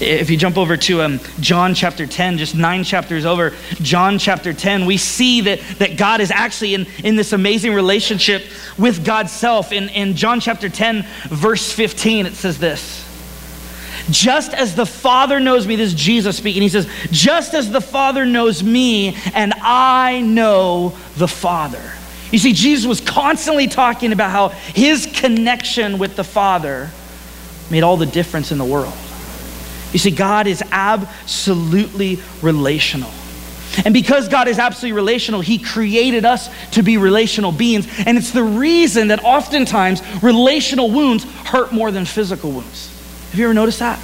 If 0.00 0.28
you 0.28 0.36
jump 0.36 0.58
over 0.58 0.76
to 0.76 1.02
um, 1.02 1.20
John 1.38 1.72
chapter 1.72 2.04
10, 2.04 2.38
just 2.38 2.56
nine 2.56 2.82
chapters 2.82 3.24
over, 3.24 3.52
John 3.74 4.18
chapter 4.18 4.52
10, 4.52 4.86
we 4.86 4.96
see 4.96 5.42
that, 5.42 5.60
that 5.78 5.96
God 5.96 6.20
is 6.20 6.32
actually 6.32 6.74
in, 6.74 6.86
in 7.04 7.14
this 7.14 7.32
amazing 7.32 7.74
relationship 7.74 8.44
with 8.76 9.04
God's 9.04 9.30
self. 9.30 9.70
In, 9.70 9.88
in 9.90 10.16
John 10.16 10.40
chapter 10.40 10.68
10, 10.68 11.06
verse 11.28 11.70
15, 11.70 12.26
it 12.26 12.34
says 12.34 12.58
this 12.58 13.06
Just 14.10 14.52
as 14.52 14.74
the 14.74 14.86
Father 14.86 15.38
knows 15.38 15.64
me, 15.64 15.76
this 15.76 15.92
is 15.92 16.00
Jesus 16.00 16.36
speaking, 16.36 16.62
he 16.62 16.68
says, 16.68 16.88
Just 17.12 17.54
as 17.54 17.70
the 17.70 17.80
Father 17.80 18.26
knows 18.26 18.64
me, 18.64 19.16
and 19.32 19.54
I 19.62 20.22
know 20.22 20.96
the 21.16 21.28
Father. 21.28 21.92
You 22.32 22.40
see, 22.40 22.52
Jesus 22.52 22.84
was 22.84 23.00
constantly 23.00 23.68
talking 23.68 24.12
about 24.12 24.32
how 24.32 24.48
his 24.48 25.06
connection 25.14 25.98
with 25.98 26.16
the 26.16 26.24
Father 26.24 26.90
made 27.70 27.84
all 27.84 27.96
the 27.96 28.06
difference 28.06 28.50
in 28.50 28.58
the 28.58 28.64
world. 28.64 28.92
You 29.94 30.00
see, 30.00 30.10
God 30.10 30.48
is 30.48 30.60
absolutely 30.72 32.18
relational. 32.42 33.12
And 33.84 33.94
because 33.94 34.28
God 34.28 34.48
is 34.48 34.58
absolutely 34.58 34.92
relational, 34.92 35.40
He 35.40 35.58
created 35.58 36.24
us 36.24 36.50
to 36.72 36.82
be 36.82 36.96
relational 36.96 37.52
beings. 37.52 37.86
And 38.04 38.18
it's 38.18 38.32
the 38.32 38.42
reason 38.42 39.08
that 39.08 39.22
oftentimes 39.22 40.02
relational 40.20 40.90
wounds 40.90 41.22
hurt 41.22 41.72
more 41.72 41.92
than 41.92 42.04
physical 42.04 42.50
wounds. 42.50 42.90
Have 43.30 43.38
you 43.38 43.46
ever 43.46 43.54
noticed 43.54 43.78
that? 43.78 44.00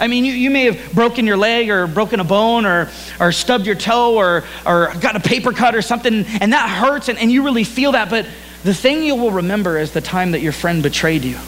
I 0.00 0.08
mean, 0.08 0.24
you, 0.24 0.32
you 0.32 0.50
may 0.50 0.64
have 0.64 0.92
broken 0.92 1.24
your 1.24 1.36
leg 1.36 1.70
or 1.70 1.86
broken 1.86 2.18
a 2.18 2.24
bone 2.24 2.66
or, 2.66 2.90
or 3.20 3.30
stubbed 3.30 3.64
your 3.64 3.76
toe 3.76 4.16
or, 4.16 4.42
or 4.66 4.92
got 5.00 5.14
a 5.14 5.20
paper 5.20 5.52
cut 5.52 5.76
or 5.76 5.82
something, 5.82 6.24
and 6.40 6.52
that 6.52 6.68
hurts, 6.68 7.08
and, 7.08 7.16
and 7.16 7.30
you 7.30 7.44
really 7.44 7.62
feel 7.62 7.92
that. 7.92 8.10
But 8.10 8.26
the 8.64 8.74
thing 8.74 9.04
you 9.04 9.14
will 9.14 9.30
remember 9.30 9.78
is 9.78 9.92
the 9.92 10.00
time 10.00 10.32
that 10.32 10.40
your 10.40 10.52
friend 10.52 10.82
betrayed 10.82 11.22
you 11.22 11.38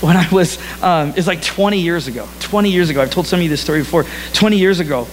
when 0.00 0.16
I 0.16 0.28
was, 0.30 0.58
um, 0.82 1.14
it's 1.16 1.26
like 1.26 1.42
20 1.42 1.80
years 1.80 2.06
ago. 2.06 2.28
20 2.40 2.70
years 2.70 2.90
ago. 2.90 3.02
I've 3.02 3.10
told 3.10 3.26
some 3.26 3.40
of 3.40 3.44
you 3.44 3.48
this 3.48 3.60
story 3.60 3.80
before. 3.80 4.04
20 4.32 4.58
years 4.58 4.80
ago, 4.80 5.06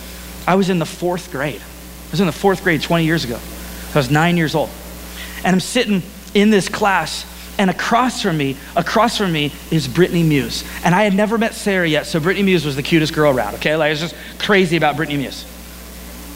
I 0.47 0.55
was 0.55 0.69
in 0.69 0.79
the 0.79 0.85
fourth 0.85 1.31
grade. 1.31 1.61
I 1.61 2.11
was 2.11 2.19
in 2.19 2.27
the 2.27 2.33
fourth 2.33 2.63
grade 2.63 2.81
20 2.81 3.05
years 3.05 3.23
ago. 3.23 3.39
I 3.93 3.97
was 3.97 4.11
nine 4.11 4.37
years 4.37 4.55
old. 4.55 4.69
And 5.43 5.53
I'm 5.53 5.59
sitting 5.59 6.01
in 6.33 6.49
this 6.49 6.69
class, 6.69 7.25
and 7.57 7.69
across 7.69 8.21
from 8.21 8.37
me, 8.37 8.57
across 8.75 9.17
from 9.17 9.31
me 9.31 9.51
is 9.71 9.87
Brittany 9.87 10.23
Muse. 10.23 10.63
And 10.83 10.93
I 10.95 11.03
had 11.03 11.13
never 11.13 11.37
met 11.37 11.53
Sarah 11.53 11.87
yet, 11.87 12.05
so 12.05 12.19
Brittany 12.19 12.45
Muse 12.45 12.65
was 12.65 12.75
the 12.75 12.83
cutest 12.83 13.13
girl 13.13 13.35
around, 13.35 13.55
okay? 13.55 13.75
Like, 13.75 13.87
I 13.87 13.89
was 13.91 13.99
just 13.99 14.15
crazy 14.39 14.77
about 14.77 14.95
Brittany 14.95 15.17
Muse. 15.17 15.45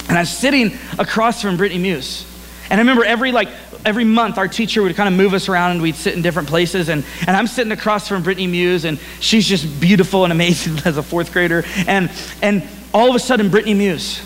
And 0.08 0.18
I 0.18 0.22
was 0.22 0.30
sitting 0.30 0.78
across 0.98 1.42
from 1.42 1.58
Brittany 1.58 1.82
Muse. 1.82 2.26
And 2.70 2.80
I 2.80 2.82
remember 2.82 3.04
every 3.04 3.32
like 3.32 3.50
every 3.88 4.04
month 4.04 4.38
our 4.38 4.50
teacher 4.50 4.84
would 4.84 4.94
kind 4.98 5.08
of 5.08 5.16
move 5.16 5.34
us 5.34 5.48
around 5.48 5.72
and 5.72 5.82
we'd 5.82 5.96
sit 5.96 6.14
in 6.14 6.22
different 6.22 6.50
places. 6.50 6.90
And, 6.90 7.06
and 7.26 7.38
I'm 7.38 7.48
sitting 7.48 7.72
across 7.72 8.06
from 8.10 8.22
Brittany 8.22 8.46
Muse 8.46 8.84
and 8.84 9.00
she's 9.22 9.48
just 9.48 9.80
beautiful 9.80 10.26
and 10.26 10.34
amazing 10.34 10.78
as 10.86 10.98
a 10.98 11.04
fourth 11.04 11.32
grader. 11.32 11.64
And, 11.88 12.12
and 12.42 12.68
all 12.94 13.10
of 13.10 13.16
a 13.16 13.20
sudden, 13.20 13.50
Brittany 13.50 13.74
Muse, 13.74 14.22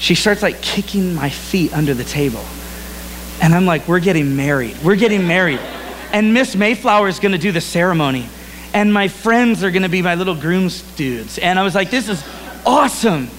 she 0.00 0.16
starts 0.16 0.42
like 0.42 0.60
kicking 0.62 1.14
my 1.14 1.30
feet 1.30 1.72
under 1.72 1.94
the 1.94 2.02
table. 2.02 2.44
And 3.40 3.54
I'm 3.54 3.66
like, 3.66 3.86
we're 3.86 4.00
getting 4.00 4.34
married. 4.34 4.76
We're 4.82 4.96
getting 4.96 5.28
married. 5.28 5.60
And 6.12 6.34
Miss 6.34 6.56
Mayflower 6.56 7.06
is 7.06 7.20
going 7.20 7.32
to 7.32 7.38
do 7.38 7.52
the 7.52 7.60
ceremony. 7.60 8.28
And 8.74 8.92
my 8.92 9.06
friends 9.06 9.62
are 9.62 9.70
going 9.70 9.84
to 9.84 9.88
be 9.88 10.02
my 10.02 10.16
little 10.16 10.34
groom's 10.34 10.82
dudes. 10.96 11.38
And 11.38 11.56
I 11.56 11.62
was 11.62 11.74
like, 11.74 11.90
this 11.90 12.08
is 12.08 12.24
awesome. 12.66 13.30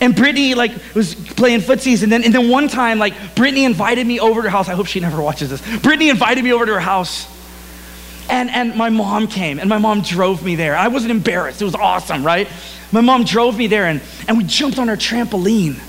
And 0.00 0.14
Brittany 0.14 0.54
like 0.54 0.72
was 0.94 1.14
playing 1.14 1.60
footsies, 1.60 2.02
and 2.02 2.12
then 2.12 2.22
and 2.22 2.34
then 2.34 2.50
one 2.50 2.68
time 2.68 2.98
like 2.98 3.14
Brittany 3.34 3.64
invited 3.64 4.06
me 4.06 4.20
over 4.20 4.42
to 4.42 4.48
her 4.48 4.50
house. 4.50 4.68
I 4.68 4.74
hope 4.74 4.86
she 4.86 5.00
never 5.00 5.22
watches 5.22 5.48
this. 5.50 5.62
Brittany 5.80 6.10
invited 6.10 6.44
me 6.44 6.52
over 6.52 6.66
to 6.66 6.74
her 6.74 6.80
house, 6.80 7.26
and 8.28 8.50
and 8.50 8.76
my 8.76 8.90
mom 8.90 9.26
came, 9.26 9.58
and 9.58 9.68
my 9.68 9.78
mom 9.78 10.02
drove 10.02 10.44
me 10.44 10.54
there. 10.54 10.76
I 10.76 10.88
wasn't 10.88 11.12
embarrassed. 11.12 11.62
It 11.62 11.64
was 11.64 11.74
awesome, 11.74 12.24
right? 12.24 12.46
My 12.92 13.00
mom 13.00 13.24
drove 13.24 13.56
me 13.56 13.68
there, 13.68 13.86
and 13.86 14.02
and 14.28 14.36
we 14.36 14.44
jumped 14.44 14.78
on 14.78 14.88
our 14.90 14.96
trampoline, 14.96 15.80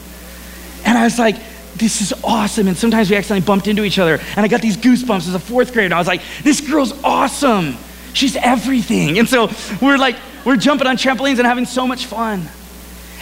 and 0.86 0.98
I 0.98 1.04
was 1.04 1.20
like. 1.20 1.36
This 1.78 2.02
is 2.02 2.12
awesome. 2.24 2.68
And 2.68 2.76
sometimes 2.76 3.12
we 3.12 3.16
accidentally 3.16 3.46
bumped 3.46 3.68
into 3.68 3.84
each 3.84 4.00
other. 4.00 4.20
And 4.36 4.40
I 4.40 4.48
got 4.48 4.64
these 4.64 4.78
goosebumps 4.78 5.28
as 5.28 5.36
a 5.36 5.40
fourth 5.40 5.74
grader. 5.74 5.94
I 5.94 6.00
was 6.00 6.08
like, 6.08 6.24
this 6.42 6.60
girl's 6.60 6.92
awesome. 7.04 7.78
She's 8.14 8.36
everything. 8.36 9.20
And 9.20 9.30
so 9.30 9.52
we're 9.80 10.00
like, 10.00 10.16
we're 10.44 10.56
jumping 10.56 10.88
on 10.88 10.98
trampolines 10.98 11.38
and 11.38 11.46
having 11.46 11.66
so 11.66 11.86
much 11.86 12.08
fun. 12.08 12.50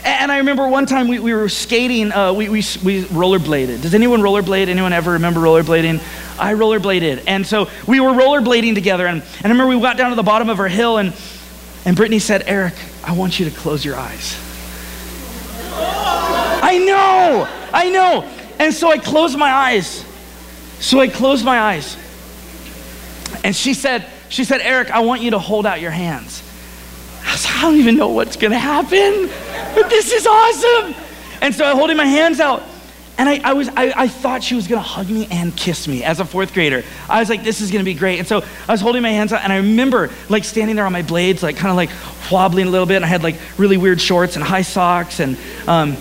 And 0.06 0.32
I 0.32 0.38
remember 0.38 0.68
one 0.68 0.86
time 0.86 1.08
we, 1.08 1.18
we 1.18 1.34
were 1.34 1.50
skating, 1.50 2.12
uh, 2.12 2.32
we, 2.32 2.48
we, 2.48 2.58
we 2.84 3.04
rollerbladed. 3.06 3.82
Does 3.82 3.96
anyone 3.96 4.22
rollerblade? 4.22 4.68
Anyone 4.68 4.94
ever 4.94 5.14
remember 5.14 5.40
rollerblading? 5.40 6.00
I 6.40 6.54
rollerbladed. 6.54 7.24
And 7.26 7.46
so 7.46 7.70
we 7.88 8.00
were 8.00 8.12
rollerblading 8.12 8.76
together. 8.76 9.08
And, 9.08 9.24
and 9.24 9.46
I 9.46 9.50
remember 9.50 9.68
we 9.76 9.82
got 9.82 9.98
down 9.98 10.12
to 10.12 10.16
the 10.16 10.22
bottom 10.22 10.48
of 10.50 10.60
our 10.60 10.68
hill, 10.68 11.00
and, 11.00 11.12
and 11.86 11.96
Brittany 11.96 12.20
said, 12.20 12.44
Eric, 12.46 12.76
I 13.04 13.14
want 13.14 13.40
you 13.40 13.50
to 13.50 13.56
close 13.56 13.84
your 13.84 13.96
eyes. 13.96 14.40
I 15.72 16.78
know, 16.78 17.48
I 17.74 17.90
know. 17.90 18.30
And 18.60 18.74
so 18.74 18.90
I 18.90 19.00
closed 19.00 19.38
my 19.38 19.52
eyes. 19.52 20.06
So 20.80 21.00
I 21.00 21.08
closed 21.08 21.44
my 21.44 21.60
eyes. 21.60 21.98
And 23.44 23.56
she 23.56 23.74
said, 23.74 24.08
she 24.30 24.44
said, 24.44 24.62
Eric, 24.62 24.92
I 24.92 25.00
want 25.00 25.22
you 25.22 25.32
to 25.32 25.40
hold 25.40 25.66
out 25.66 25.82
your 25.82 25.92
hands. 25.92 26.44
I, 27.24 27.32
was, 27.32 27.46
I 27.48 27.62
don't 27.62 27.78
even 27.78 27.98
know 27.98 28.10
what's 28.10 28.36
gonna 28.38 28.60
happen, 28.60 29.28
but 29.28 29.55
this 29.90 30.12
is 30.12 30.26
awesome. 30.26 30.96
And 31.42 31.54
so 31.54 31.66
I'm 31.66 31.76
holding 31.76 31.98
my 31.98 32.06
hands 32.06 32.40
out. 32.40 32.64
And 33.18 33.30
I, 33.30 33.40
I 33.44 33.54
was, 33.54 33.70
I, 33.70 33.94
I, 33.96 34.08
thought 34.10 34.44
she 34.44 34.56
was 34.56 34.68
gonna 34.68 34.82
hug 34.82 35.10
me 35.10 35.28
and 35.32 35.56
kiss 35.56 35.88
me 35.88 36.04
as 36.04 36.20
a 36.20 36.26
fourth 36.26 36.54
grader. 36.54 36.84
I 37.08 37.22
was 37.22 37.30
like, 37.30 37.44
this 37.44 37.62
is 37.62 37.72
gonna 37.72 37.86
be 37.86 37.94
great. 37.94 38.20
And 38.20 38.28
so 38.28 38.44
I 38.68 38.72
was 38.72 38.82
holding 38.82 39.02
my 39.02 39.12
hands 39.12 39.32
out, 39.32 39.42
and 39.42 39.54
I 39.54 39.58
remember 39.58 40.10
like 40.28 40.44
standing 40.44 40.76
there 40.76 40.86
on 40.86 40.92
my 40.92 41.02
blades, 41.02 41.42
like 41.42 41.56
kind 41.56 41.70
of 41.70 41.78
like 41.78 41.90
wobbling 42.30 42.68
a 42.68 42.70
little 42.70 42.86
bit. 42.86 42.98
And 42.98 43.06
I 43.06 43.08
had 43.08 43.24
like 43.24 43.36
really 43.58 43.78
weird 43.78 44.02
shorts 44.02 44.36
and 44.36 44.44
high 44.44 44.64
socks 44.64 45.22
and 45.22 45.38
um, 45.66 45.96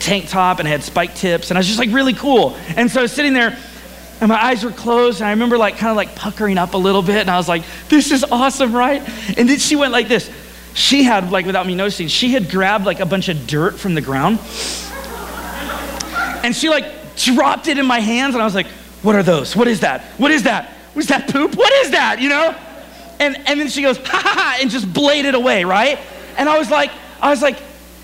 tank 0.00 0.28
top, 0.28 0.58
and 0.58 0.66
I 0.66 0.70
had 0.70 0.82
spike 0.82 1.14
tips, 1.14 1.50
and 1.50 1.58
I 1.58 1.60
was 1.60 1.66
just 1.66 1.78
like 1.78 1.92
really 1.92 2.14
cool. 2.14 2.56
And 2.76 2.90
so 2.90 3.00
I 3.00 3.02
was 3.02 3.12
sitting 3.12 3.34
there, 3.34 3.56
and 4.20 4.28
my 4.28 4.42
eyes 4.42 4.64
were 4.64 4.72
closed, 4.72 5.20
and 5.20 5.28
I 5.28 5.30
remember 5.30 5.58
like 5.58 5.76
kind 5.76 5.90
of 5.90 5.96
like 5.96 6.16
puckering 6.16 6.58
up 6.58 6.74
a 6.74 6.78
little 6.78 7.02
bit, 7.02 7.20
and 7.20 7.30
I 7.30 7.36
was 7.36 7.48
like, 7.48 7.62
this 7.88 8.10
is 8.10 8.24
awesome, 8.24 8.74
right? 8.74 9.00
And 9.38 9.48
then 9.48 9.58
she 9.58 9.76
went 9.76 9.92
like 9.92 10.08
this. 10.08 10.28
She 10.78 11.02
had, 11.02 11.30
like, 11.30 11.44
without 11.44 11.66
me 11.66 11.74
noticing, 11.74 12.08
she 12.08 12.32
had 12.32 12.50
grabbed 12.50 12.86
like 12.86 13.00
a 13.00 13.06
bunch 13.06 13.28
of 13.28 13.46
dirt 13.46 13.78
from 13.78 13.94
the 13.94 14.00
ground 14.00 14.38
and 16.44 16.54
she 16.54 16.68
like 16.68 17.16
dropped 17.16 17.68
it 17.68 17.78
in 17.78 17.86
my 17.86 18.00
hands, 18.00 18.34
and 18.34 18.42
I 18.42 18.44
was 18.44 18.54
like, 18.54 18.66
What 19.02 19.14
are 19.14 19.22
those? 19.22 19.56
What 19.56 19.68
is 19.68 19.80
that? 19.80 20.02
What 20.18 20.30
is 20.30 20.44
that? 20.44 20.74
Was 20.94 21.08
that 21.08 21.30
poop? 21.30 21.56
What 21.56 21.72
is 21.84 21.90
that? 21.90 22.20
You 22.20 22.28
know? 22.28 22.56
And, 23.20 23.36
and 23.48 23.60
then 23.60 23.68
she 23.68 23.82
goes, 23.82 23.98
ha 23.98 24.20
ha 24.22 24.32
ha, 24.34 24.58
and 24.60 24.70
just 24.70 24.92
bladed 24.92 25.34
away, 25.34 25.64
right? 25.64 25.98
And 26.36 26.48
I 26.48 26.56
was 26.56 26.70
like, 26.70 26.90
I 27.20 27.30
was 27.30 27.42
like, 27.42 27.58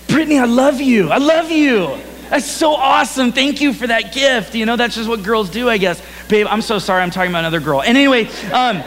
Brittany, 0.07 0.37
I 0.37 0.45
love 0.45 0.81
you. 0.81 1.09
I 1.09 1.17
love 1.17 1.49
you. 1.51 1.97
That's 2.29 2.45
so 2.45 2.73
awesome. 2.73 3.31
Thank 3.31 3.61
you 3.61 3.71
for 3.71 3.87
that 3.87 4.13
gift. 4.13 4.55
You 4.55 4.65
know, 4.65 4.75
that's 4.75 4.95
just 4.95 5.07
what 5.07 5.23
girls 5.23 5.49
do, 5.49 5.69
I 5.69 5.77
guess. 5.77 6.01
Babe, 6.27 6.47
I'm 6.49 6.61
so 6.61 6.79
sorry. 6.79 7.01
I'm 7.01 7.11
talking 7.11 7.31
about 7.31 7.39
another 7.39 7.61
girl. 7.61 7.81
And 7.81 7.97
anyway, 7.97 8.25
um, 8.51 8.77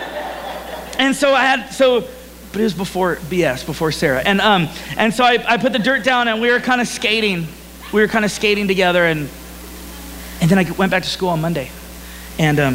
and 0.99 1.17
so 1.17 1.33
I 1.33 1.45
had, 1.45 1.71
so, 1.71 2.07
but 2.53 2.61
it 2.61 2.65
was 2.65 2.75
before 2.75 3.17
BS, 3.17 3.67
before 3.67 3.93
Sarah. 3.93 4.23
And, 4.25 4.41
um, 4.41 4.69
and 4.97 5.13
so 5.13 5.25
I, 5.25 5.45
I 5.47 5.57
put 5.59 5.73
the 5.73 5.79
dirt 5.79 6.05
down 6.05 6.29
and 6.29 6.41
we 6.41 6.51
were 6.51 6.61
kind 6.61 6.81
of 6.81 6.89
skating. 6.89 7.47
We 7.93 8.01
were 8.01 8.09
kind 8.09 8.25
of 8.25 8.31
skating 8.31 8.69
together 8.69 9.05
and 9.05 9.29
and 10.41 10.51
then 10.51 10.59
I 10.59 10.71
went 10.73 10.91
back 10.91 11.03
to 11.03 11.09
school 11.09 11.31
on 11.31 11.41
Monday, 11.41 11.71
and 12.39 12.61
um, 12.61 12.75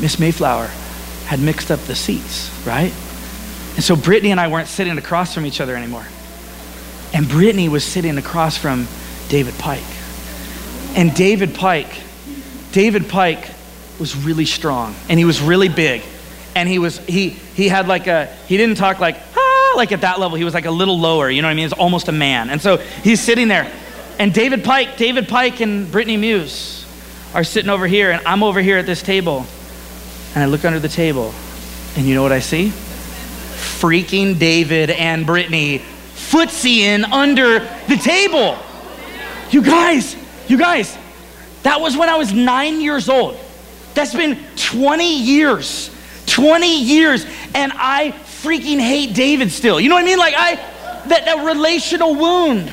Miss 0.00 0.18
Mayflower 0.20 0.66
had 1.26 1.40
mixed 1.40 1.70
up 1.70 1.80
the 1.80 1.96
seats, 1.96 2.50
right? 2.64 2.92
And 3.74 3.84
so 3.84 3.96
Brittany 3.96 4.30
and 4.30 4.40
I 4.40 4.48
weren't 4.48 4.68
sitting 4.68 4.96
across 4.98 5.34
from 5.34 5.46
each 5.46 5.60
other 5.60 5.76
anymore. 5.76 6.06
And 7.12 7.28
Brittany 7.28 7.68
was 7.68 7.84
sitting 7.84 8.18
across 8.18 8.56
from 8.56 8.86
David 9.28 9.54
Pike. 9.58 9.82
And 10.94 11.14
David 11.14 11.54
Pike, 11.54 12.00
David 12.72 13.08
Pike 13.08 13.50
was 13.98 14.16
really 14.16 14.44
strong 14.44 14.94
and 15.08 15.18
he 15.18 15.24
was 15.24 15.40
really 15.40 15.68
big. 15.68 16.02
And 16.58 16.68
he 16.68 16.78
was 16.78 16.98
he 16.98 17.30
he 17.30 17.68
had 17.68 17.88
like 17.88 18.06
a 18.06 18.26
he 18.46 18.56
didn't 18.56 18.76
talk 18.76 18.98
like 18.98 19.16
ah 19.36 19.74
like 19.76 19.92
at 19.92 20.00
that 20.02 20.18
level. 20.18 20.36
He 20.36 20.44
was 20.44 20.54
like 20.54 20.66
a 20.66 20.70
little 20.70 20.98
lower, 20.98 21.30
you 21.30 21.40
know 21.40 21.48
what 21.48 21.52
I 21.52 21.54
mean? 21.54 21.64
He's 21.64 21.72
almost 21.72 22.08
a 22.08 22.12
man. 22.12 22.50
And 22.50 22.60
so 22.60 22.76
he's 22.76 23.20
sitting 23.20 23.48
there 23.48 23.70
and 24.18 24.34
David 24.34 24.64
Pike, 24.64 24.96
David 24.96 25.28
Pike 25.28 25.60
and 25.60 25.90
Brittany 25.90 26.16
Muse 26.16 26.84
are 27.34 27.44
sitting 27.44 27.70
over 27.70 27.86
here, 27.86 28.10
and 28.10 28.26
I'm 28.26 28.42
over 28.42 28.60
here 28.60 28.78
at 28.78 28.86
this 28.86 29.00
table. 29.00 29.46
And 30.34 30.42
I 30.42 30.46
look 30.46 30.64
under 30.64 30.80
the 30.80 30.88
table, 30.88 31.32
and 31.96 32.04
you 32.04 32.14
know 32.14 32.22
what 32.22 32.32
I 32.32 32.40
see? 32.40 32.68
Freaking 32.68 34.38
David 34.38 34.90
and 34.90 35.24
Brittany 35.24 35.78
footsying 35.78 37.04
under 37.04 37.60
the 37.60 37.96
table. 37.96 38.58
You 39.50 39.62
guys, 39.62 40.16
you 40.48 40.58
guys, 40.58 40.98
that 41.62 41.80
was 41.80 41.96
when 41.96 42.08
I 42.08 42.16
was 42.16 42.32
nine 42.32 42.80
years 42.80 43.08
old. 43.08 43.38
That's 43.94 44.14
been 44.14 44.38
20 44.56 45.22
years. 45.22 45.90
20 46.38 46.82
years. 46.82 47.26
And 47.54 47.72
I 47.74 48.12
freaking 48.42 48.78
hate 48.78 49.14
David 49.14 49.50
still. 49.50 49.80
You 49.80 49.88
know 49.88 49.96
what 49.96 50.04
I 50.04 50.06
mean? 50.06 50.18
Like, 50.18 50.34
I, 50.36 50.54
that, 51.08 51.24
that 51.24 51.44
relational 51.44 52.14
wound. 52.14 52.72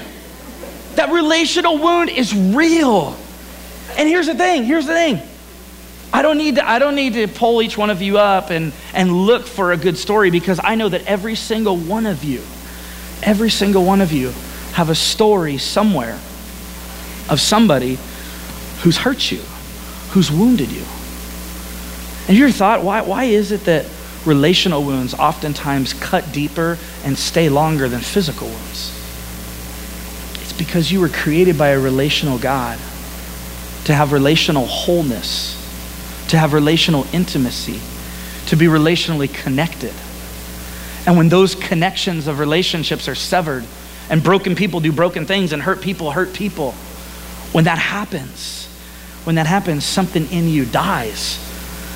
That 0.96 1.12
relational 1.12 1.78
wound 1.78 2.10
is 2.10 2.34
real. 2.36 3.18
And 3.98 4.08
here's 4.08 4.28
the 4.28 4.36
thing 4.36 4.64
here's 4.66 4.86
the 4.86 4.94
thing. 4.94 5.22
I 6.14 6.22
don't 6.22 6.38
need 6.38 6.56
to, 6.56 6.70
I 6.70 6.80
don't 6.80 6.96
need 6.96 7.14
to 7.14 7.28
pull 7.28 7.62
each 7.62 7.78
one 7.78 7.90
of 7.90 8.02
you 8.02 8.18
up 8.18 8.50
and, 8.50 8.72
and 8.94 9.12
look 9.12 9.46
for 9.46 9.74
a 9.74 9.78
good 9.78 9.98
story 9.98 10.30
because 10.30 10.60
I 10.64 10.76
know 10.76 10.88
that 10.88 11.06
every 11.08 11.36
single 11.36 11.76
one 11.76 12.06
of 12.06 12.24
you, 12.24 12.42
every 13.22 13.50
single 13.50 13.84
one 13.84 14.00
of 14.00 14.14
you 14.14 14.30
have 14.74 14.90
a 14.90 14.96
story 14.96 15.58
somewhere 15.58 16.16
of 17.30 17.42
somebody 17.42 17.98
who's 18.82 18.98
hurt 18.98 19.30
you, 19.32 19.40
who's 20.12 20.32
wounded 20.32 20.72
you. 20.72 20.84
And 22.28 22.38
your 22.38 22.50
thought, 22.50 22.84
why, 22.84 23.02
why 23.02 23.26
is 23.26 23.52
it 23.52 23.66
that 23.66 23.86
relational 24.26 24.84
wounds 24.84 25.14
oftentimes 25.14 25.94
cut 25.94 26.32
deeper 26.32 26.78
and 27.04 27.18
stay 27.18 27.50
longer 27.50 27.88
than 27.88 28.00
physical 28.00 28.48
wounds? 28.48 28.92
It's 30.42 30.54
because 30.54 30.92
you 30.92 31.00
were 31.00 31.10
created 31.10 31.58
by 31.58 31.70
a 31.70 31.80
relational 31.80 32.40
God 32.40 32.80
to 33.86 33.94
have 33.94 34.12
relational 34.12 34.66
wholeness, 34.66 35.54
to 36.30 36.38
have 36.38 36.54
relational 36.54 37.06
intimacy, 37.14 37.80
to 38.48 38.56
be 38.56 38.66
relationally 38.66 39.32
connected. 39.32 39.94
And 41.06 41.18
when 41.18 41.30
those 41.30 41.54
connections 41.54 42.26
of 42.26 42.40
relationships 42.40 43.08
are 43.08 43.16
severed, 43.16 43.64
and 44.10 44.24
broken 44.24 44.56
people 44.56 44.80
do 44.80 44.92
broken 44.92 45.26
things, 45.28 45.54
and 45.54 45.62
hurt 45.62 45.82
people 45.82 46.12
hurt 46.12 46.34
people, 46.34 46.72
when 47.52 47.66
that 47.66 47.78
happens, 47.78 48.66
when 49.24 49.36
that 49.36 49.46
happens, 49.46 49.86
something 49.86 50.28
in 50.32 50.48
you 50.50 50.66
dies. 50.66 51.40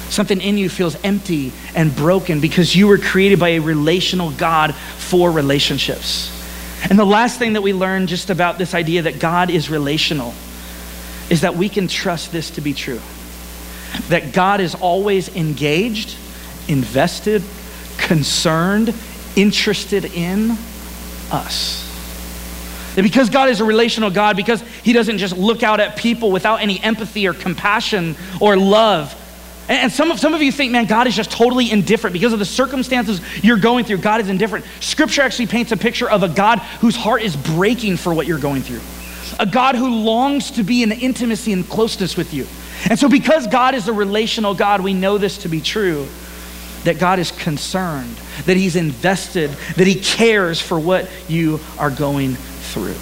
Something 0.09 0.41
in 0.41 0.57
you 0.57 0.69
feels 0.69 0.97
empty 1.03 1.51
and 1.75 1.95
broken 1.95 2.41
because 2.41 2.75
you 2.75 2.87
were 2.87 2.97
created 2.97 3.39
by 3.39 3.49
a 3.49 3.59
relational 3.59 4.31
God 4.31 4.73
for 4.73 5.31
relationships. 5.31 6.35
And 6.89 6.97
the 6.97 7.05
last 7.05 7.37
thing 7.37 7.53
that 7.53 7.61
we 7.61 7.73
learn 7.73 8.07
just 8.07 8.29
about 8.29 8.57
this 8.57 8.73
idea 8.73 9.03
that 9.03 9.19
God 9.19 9.49
is 9.49 9.69
relational 9.69 10.33
is 11.29 11.41
that 11.41 11.55
we 11.55 11.69
can 11.69 11.87
trust 11.87 12.31
this 12.31 12.49
to 12.51 12.61
be 12.61 12.73
true. 12.73 12.99
That 14.09 14.33
God 14.33 14.61
is 14.61 14.75
always 14.75 15.35
engaged, 15.35 16.15
invested, 16.67 17.43
concerned, 17.97 18.93
interested 19.35 20.05
in 20.05 20.51
us. 21.31 21.85
That 22.95 23.03
because 23.03 23.29
God 23.29 23.49
is 23.49 23.61
a 23.61 23.65
relational 23.65 24.09
God, 24.09 24.35
because 24.35 24.61
He 24.83 24.93
doesn't 24.93 25.19
just 25.19 25.37
look 25.37 25.61
out 25.61 25.79
at 25.79 25.97
people 25.97 26.31
without 26.31 26.61
any 26.61 26.79
empathy 26.79 27.27
or 27.27 27.33
compassion 27.33 28.15
or 28.39 28.57
love, 28.57 29.15
and 29.69 29.91
some 29.91 30.09
of, 30.09 30.19
some 30.19 30.33
of 30.33 30.41
you 30.41 30.51
think, 30.51 30.71
man, 30.71 30.85
God 30.85 31.05
is 31.05 31.15
just 31.15 31.29
totally 31.29 31.69
indifferent 31.69 32.13
because 32.13 32.33
of 32.33 32.39
the 32.39 32.45
circumstances 32.45 33.21
you're 33.43 33.59
going 33.59 33.85
through. 33.85 33.99
God 33.99 34.19
is 34.19 34.27
indifferent. 34.27 34.65
Scripture 34.79 35.21
actually 35.21 35.45
paints 35.45 35.71
a 35.71 35.77
picture 35.77 36.09
of 36.09 36.23
a 36.23 36.27
God 36.27 36.57
whose 36.81 36.95
heart 36.95 37.21
is 37.21 37.35
breaking 37.35 37.97
for 37.97 38.11
what 38.11 38.25
you're 38.25 38.39
going 38.39 38.63
through, 38.63 38.81
a 39.39 39.45
God 39.45 39.75
who 39.75 40.03
longs 40.03 40.49
to 40.51 40.63
be 40.63 40.81
in 40.81 40.91
intimacy 40.91 41.53
and 41.53 41.69
closeness 41.69 42.17
with 42.17 42.33
you. 42.33 42.47
And 42.89 42.97
so, 42.97 43.07
because 43.07 43.45
God 43.45 43.75
is 43.75 43.87
a 43.87 43.93
relational 43.93 44.55
God, 44.55 44.81
we 44.81 44.93
know 44.93 45.19
this 45.19 45.39
to 45.39 45.49
be 45.49 45.61
true 45.61 46.07
that 46.83 46.97
God 46.97 47.19
is 47.19 47.31
concerned, 47.31 48.15
that 48.45 48.57
He's 48.57 48.75
invested, 48.75 49.51
that 49.75 49.85
He 49.85 49.95
cares 49.95 50.59
for 50.59 50.79
what 50.79 51.09
you 51.29 51.59
are 51.77 51.91
going 51.91 52.35
through. 52.35 52.95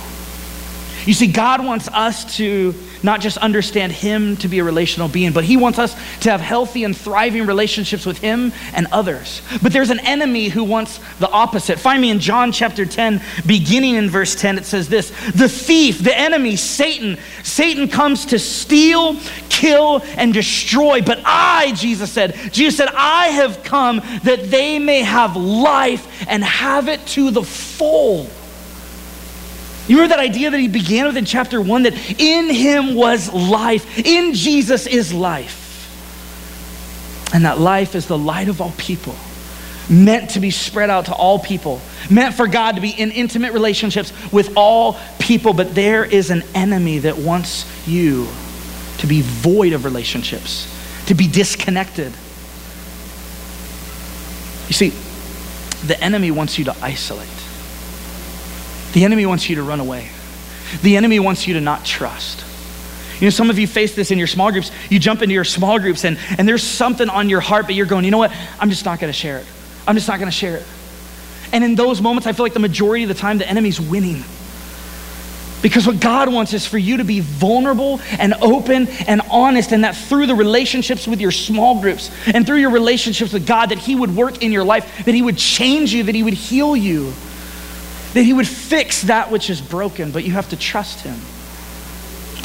You 1.06 1.14
see, 1.14 1.28
God 1.28 1.64
wants 1.64 1.88
us 1.88 2.36
to 2.38 2.74
not 3.04 3.22
just 3.22 3.38
understand 3.38 3.92
Him 3.92 4.38
to 4.38 4.48
be 4.48 4.60
a 4.60 4.64
relational 4.64 5.08
being, 5.08 5.34
but 5.34 5.44
He 5.44 5.58
wants 5.58 5.80
us 5.80 5.94
to 6.22 6.32
have 6.32 6.42
healthy 6.42 6.84
and 6.84 6.96
thriving 6.96 7.46
relationships 7.46 8.06
with 8.06 8.20
Him 8.20 8.54
and 8.74 8.88
others. 8.92 9.42
But 9.62 9.74
there's 9.74 9.90
an 9.90 10.00
enemy 10.00 10.50
who 10.50 10.64
wants 10.64 11.00
the 11.20 11.30
opposite. 11.30 11.80
Find 11.80 12.02
me 12.02 12.10
in 12.10 12.20
John 12.20 12.52
chapter 12.52 12.86
10, 12.86 13.22
beginning 13.46 13.96
in 13.96 14.10
verse 14.10 14.36
10, 14.36 14.58
it 14.58 14.66
says 14.66 14.90
this 14.90 15.12
The 15.32 15.50
thief, 15.50 16.00
the 16.00 16.18
enemy, 16.18 16.56
Satan, 16.56 17.18
Satan 17.44 17.88
comes 17.88 18.26
to 18.28 18.40
steal, 18.40 19.18
kill, 19.50 20.02
and 20.16 20.34
destroy. 20.34 21.02
But 21.02 21.20
I, 21.26 21.72
Jesus 21.74 22.12
said, 22.12 22.36
Jesus 22.52 22.78
said, 22.78 22.90
I 22.94 23.28
have 23.28 23.64
come 23.64 24.02
that 24.24 24.50
they 24.50 24.80
may 24.80 25.02
have 25.02 25.36
life 25.36 26.26
and 26.28 26.44
have 26.44 26.88
it 26.88 27.06
to 27.08 27.32
the 27.32 27.44
full. 27.44 28.28
You 29.88 29.95
remember 29.95 30.15
that 30.15 30.21
idea 30.21 30.50
that 30.50 30.60
he 30.60 30.67
began 30.67 31.06
with 31.06 31.15
in 31.15 31.26
chapter 31.26 31.62
one 31.62 31.84
that 31.84 31.93
in 32.19 32.50
him 32.50 32.93
was 32.93 33.32
life, 33.32 34.00
in 34.06 34.34
Jesus 34.34 34.86
is 34.86 35.13
life. 35.13 35.63
And 37.34 37.45
that 37.45 37.60
life 37.60 37.95
is 37.95 38.06
the 38.06 38.17
light 38.17 38.50
of 38.50 38.62
all 38.62 38.73
people. 38.78 39.15
meant 39.89 40.32
to 40.32 40.39
be 40.39 40.52
spread 40.52 40.89
out 40.89 41.06
to 41.06 41.13
all 41.13 41.39
people, 41.39 41.82
meant 42.10 42.36
for 42.36 42.47
God 42.47 42.76
to 42.76 42.82
be 42.82 42.89
in 42.89 43.12
intimate 43.12 43.54
relationships 43.54 44.12
with 44.32 44.56
all 44.56 44.97
people. 45.19 45.54
But 45.54 45.76
there 45.76 46.04
is 46.04 46.30
an 46.30 46.43
enemy 46.54 47.00
that 47.00 47.17
wants 47.17 47.65
you 47.88 48.28
to 49.00 49.08
be 49.08 49.21
void 49.21 49.73
of 49.73 49.86
relationships, 49.86 50.67
to 51.08 51.13
be 51.13 51.28
disconnected. 51.28 52.13
You 54.67 54.73
see, 54.73 54.89
the 55.86 56.00
enemy 56.02 56.32
wants 56.32 56.58
you 56.58 56.65
to 56.65 56.76
isolate. 56.82 57.30
The 58.93 59.04
enemy 59.04 59.26
wants 59.26 59.50
you 59.50 59.58
to 59.58 59.63
run 59.63 59.80
away. 59.80 60.10
The 60.82 60.97
enemy 60.97 61.19
wants 61.19 61.47
you 61.47 61.54
to 61.56 61.62
not 61.62 61.86
trust. 61.86 62.43
You 63.19 63.26
know, 63.26 63.32
some 63.32 63.50
of 63.50 63.58
you 63.58 63.65
face 63.65 63.95
this 63.95 64.12
in 64.12 64.17
your 64.17 64.28
small 64.28 64.52
groups. 64.52 64.71
You 64.89 65.00
jump 65.00 65.21
into 65.21 65.34
your 65.34 65.43
small 65.43 65.80
groups 65.80 66.06
and, 66.06 66.19
and 66.38 66.47
there's 66.47 66.63
something 66.63 67.10
on 67.10 67.30
your 67.30 67.39
heart, 67.39 67.65
but 67.65 67.73
you're 67.73 67.88
going, 67.88 68.06
you 68.06 68.12
know 68.12 68.19
what? 68.19 68.32
I'm 68.60 68.69
just 68.69 68.86
not 68.86 69.00
going 69.00 69.12
to 69.12 69.17
share 69.17 69.39
it. 69.39 69.45
I'm 69.88 69.95
just 69.95 70.08
not 70.08 70.19
going 70.19 70.30
to 70.30 70.38
share 70.38 70.58
it. 70.58 70.65
And 71.52 71.63
in 71.63 71.76
those 71.76 72.02
moments, 72.02 72.28
I 72.28 72.34
feel 72.34 72.45
like 72.45 72.54
the 72.54 72.60
majority 72.60 73.04
of 73.04 73.10
the 73.10 73.15
time, 73.15 73.38
the 73.38 73.47
enemy's 73.47 73.80
winning. 73.80 74.23
Because 75.63 75.88
what 75.88 76.00
God 76.00 76.32
wants 76.32 76.54
is 76.54 76.67
for 76.67 76.78
you 76.78 76.97
to 76.97 77.04
be 77.04 77.21
vulnerable 77.21 78.00
and 78.19 78.36
open 78.36 78.88
and 79.08 79.21
honest, 79.32 79.71
and 79.71 79.84
that 79.84 79.95
through 79.95 80.28
the 80.28 80.36
relationships 80.36 81.08
with 81.08 81.19
your 81.19 81.32
small 81.32 81.82
groups 81.82 82.12
and 82.28 82.45
through 82.45 82.58
your 82.58 82.69
relationships 82.69 83.34
with 83.34 83.47
God, 83.47 83.69
that 83.69 83.80
He 83.80 83.95
would 83.95 84.15
work 84.15 84.43
in 84.43 84.52
your 84.52 84.63
life, 84.63 85.06
that 85.06 85.15
He 85.15 85.21
would 85.21 85.38
change 85.38 85.93
you, 85.93 86.04
that 86.04 86.13
He 86.13 86.21
would 86.21 86.36
heal 86.36 86.76
you, 86.76 87.12
that 88.13 88.24
He 88.24 88.34
would 88.34 88.48
fix 88.48 89.04
that 89.04 89.32
which 89.32 89.50
is 89.50 89.62
broken, 89.62 90.12
but 90.12 90.24
you 90.24 90.34
have 90.34 90.50
to 90.50 90.58
trust 90.58 91.02
Him. 91.02 91.20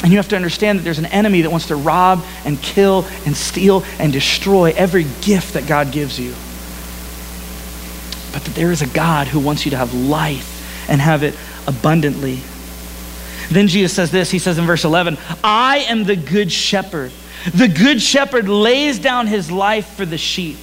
And 0.03 0.11
you 0.11 0.17
have 0.17 0.27
to 0.29 0.35
understand 0.35 0.79
that 0.79 0.83
there's 0.83 0.99
an 0.99 1.05
enemy 1.05 1.41
that 1.41 1.49
wants 1.49 1.67
to 1.67 1.77
rob 1.77 2.23
and 2.43 2.61
kill 2.61 3.05
and 3.25 3.35
steal 3.35 3.85
and 3.99 4.11
destroy 4.11 4.73
every 4.75 5.05
gift 5.21 5.53
that 5.53 5.65
God 5.65 5.93
gives 5.93 6.19
you. 6.19 6.33
But 8.33 8.43
that 8.43 8.53
there 8.53 8.71
is 8.71 8.81
a 8.81 8.87
God 8.87 9.27
who 9.27 9.39
wants 9.39 9.63
you 9.63 9.71
to 9.71 9.77
have 9.77 9.93
life 9.93 10.89
and 10.89 10.99
have 10.99 11.23
it 11.23 11.35
abundantly. 11.67 12.41
Then 13.49 13.67
Jesus 13.67 13.93
says 13.93 14.11
this 14.11 14.29
He 14.29 14.39
says 14.39 14.57
in 14.57 14.65
verse 14.65 14.83
11, 14.83 15.17
I 15.43 15.79
am 15.87 16.03
the 16.03 16.17
good 16.17 16.51
shepherd. 16.51 17.11
The 17.53 17.67
good 17.67 18.01
shepherd 18.01 18.47
lays 18.47 18.99
down 18.99 19.27
his 19.27 19.51
life 19.51 19.95
for 19.95 20.05
the 20.05 20.17
sheep. 20.17 20.57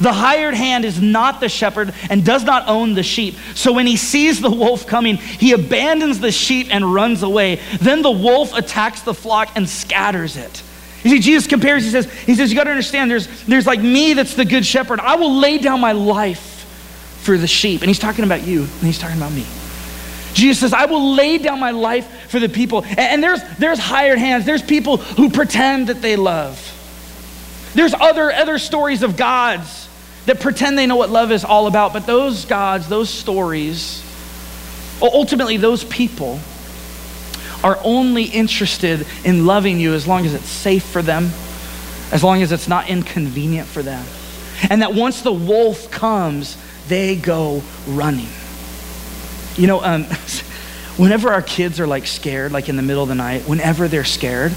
The 0.00 0.12
hired 0.12 0.54
hand 0.54 0.84
is 0.84 1.00
not 1.00 1.40
the 1.40 1.48
shepherd 1.48 1.94
and 2.10 2.24
does 2.24 2.44
not 2.44 2.68
own 2.68 2.94
the 2.94 3.02
sheep. 3.02 3.34
So 3.54 3.72
when 3.72 3.86
he 3.86 3.96
sees 3.96 4.40
the 4.40 4.50
wolf 4.50 4.86
coming, 4.86 5.16
he 5.16 5.52
abandons 5.52 6.20
the 6.20 6.32
sheep 6.32 6.68
and 6.70 6.92
runs 6.92 7.22
away. 7.22 7.60
Then 7.80 8.02
the 8.02 8.10
wolf 8.10 8.54
attacks 8.54 9.02
the 9.02 9.14
flock 9.14 9.50
and 9.54 9.68
scatters 9.68 10.36
it. 10.36 10.62
You 11.02 11.10
see, 11.10 11.20
Jesus 11.20 11.46
compares, 11.46 11.84
he 11.84 11.90
says, 11.90 12.12
he 12.12 12.34
says, 12.34 12.50
you 12.50 12.56
got 12.56 12.64
to 12.64 12.70
understand, 12.70 13.10
there's, 13.10 13.28
there's 13.44 13.66
like 13.66 13.80
me 13.80 14.14
that's 14.14 14.34
the 14.34 14.44
good 14.44 14.66
shepherd. 14.66 14.98
I 14.98 15.14
will 15.16 15.36
lay 15.36 15.58
down 15.58 15.80
my 15.80 15.92
life 15.92 16.64
for 17.22 17.38
the 17.38 17.46
sheep. 17.46 17.82
And 17.82 17.88
he's 17.88 17.98
talking 17.98 18.24
about 18.24 18.44
you, 18.44 18.62
and 18.62 18.82
he's 18.82 18.98
talking 18.98 19.16
about 19.16 19.32
me. 19.32 19.46
Jesus 20.34 20.58
says, 20.60 20.72
I 20.74 20.86
will 20.86 21.14
lay 21.14 21.38
down 21.38 21.60
my 21.60 21.70
life 21.70 22.28
for 22.28 22.40
the 22.40 22.48
people. 22.48 22.84
And, 22.84 22.98
and 22.98 23.22
there's, 23.22 23.40
there's 23.58 23.78
hired 23.78 24.18
hands, 24.18 24.44
there's 24.44 24.62
people 24.62 24.96
who 24.96 25.30
pretend 25.30 25.86
that 25.88 26.02
they 26.02 26.16
love. 26.16 26.60
There's 27.74 27.94
other, 27.94 28.32
other 28.32 28.58
stories 28.58 29.02
of 29.02 29.16
gods 29.16 29.75
that 30.26 30.40
pretend 30.40 30.76
they 30.76 30.86
know 30.86 30.96
what 30.96 31.10
love 31.10 31.32
is 31.32 31.44
all 31.44 31.66
about, 31.66 31.92
but 31.92 32.06
those 32.06 32.44
gods, 32.44 32.88
those 32.88 33.08
stories, 33.08 34.02
ultimately, 35.00 35.56
those 35.56 35.84
people 35.84 36.40
are 37.62 37.78
only 37.82 38.24
interested 38.24 39.06
in 39.24 39.46
loving 39.46 39.80
you 39.80 39.94
as 39.94 40.06
long 40.06 40.26
as 40.26 40.34
it's 40.34 40.48
safe 40.48 40.84
for 40.84 41.02
them, 41.02 41.30
as 42.12 42.22
long 42.22 42.42
as 42.42 42.52
it's 42.52 42.68
not 42.68 42.88
inconvenient 42.88 43.66
for 43.66 43.82
them. 43.82 44.04
And 44.68 44.82
that 44.82 44.94
once 44.94 45.22
the 45.22 45.32
wolf 45.32 45.90
comes, 45.90 46.56
they 46.88 47.16
go 47.16 47.62
running. 47.88 48.28
You 49.56 49.66
know, 49.66 49.82
um, 49.82 50.04
whenever 50.96 51.30
our 51.30 51.42
kids 51.42 51.80
are 51.80 51.86
like 51.86 52.06
scared, 52.06 52.52
like 52.52 52.68
in 52.68 52.76
the 52.76 52.82
middle 52.82 53.02
of 53.02 53.08
the 53.08 53.14
night, 53.14 53.42
whenever 53.42 53.88
they're 53.88 54.04
scared, 54.04 54.52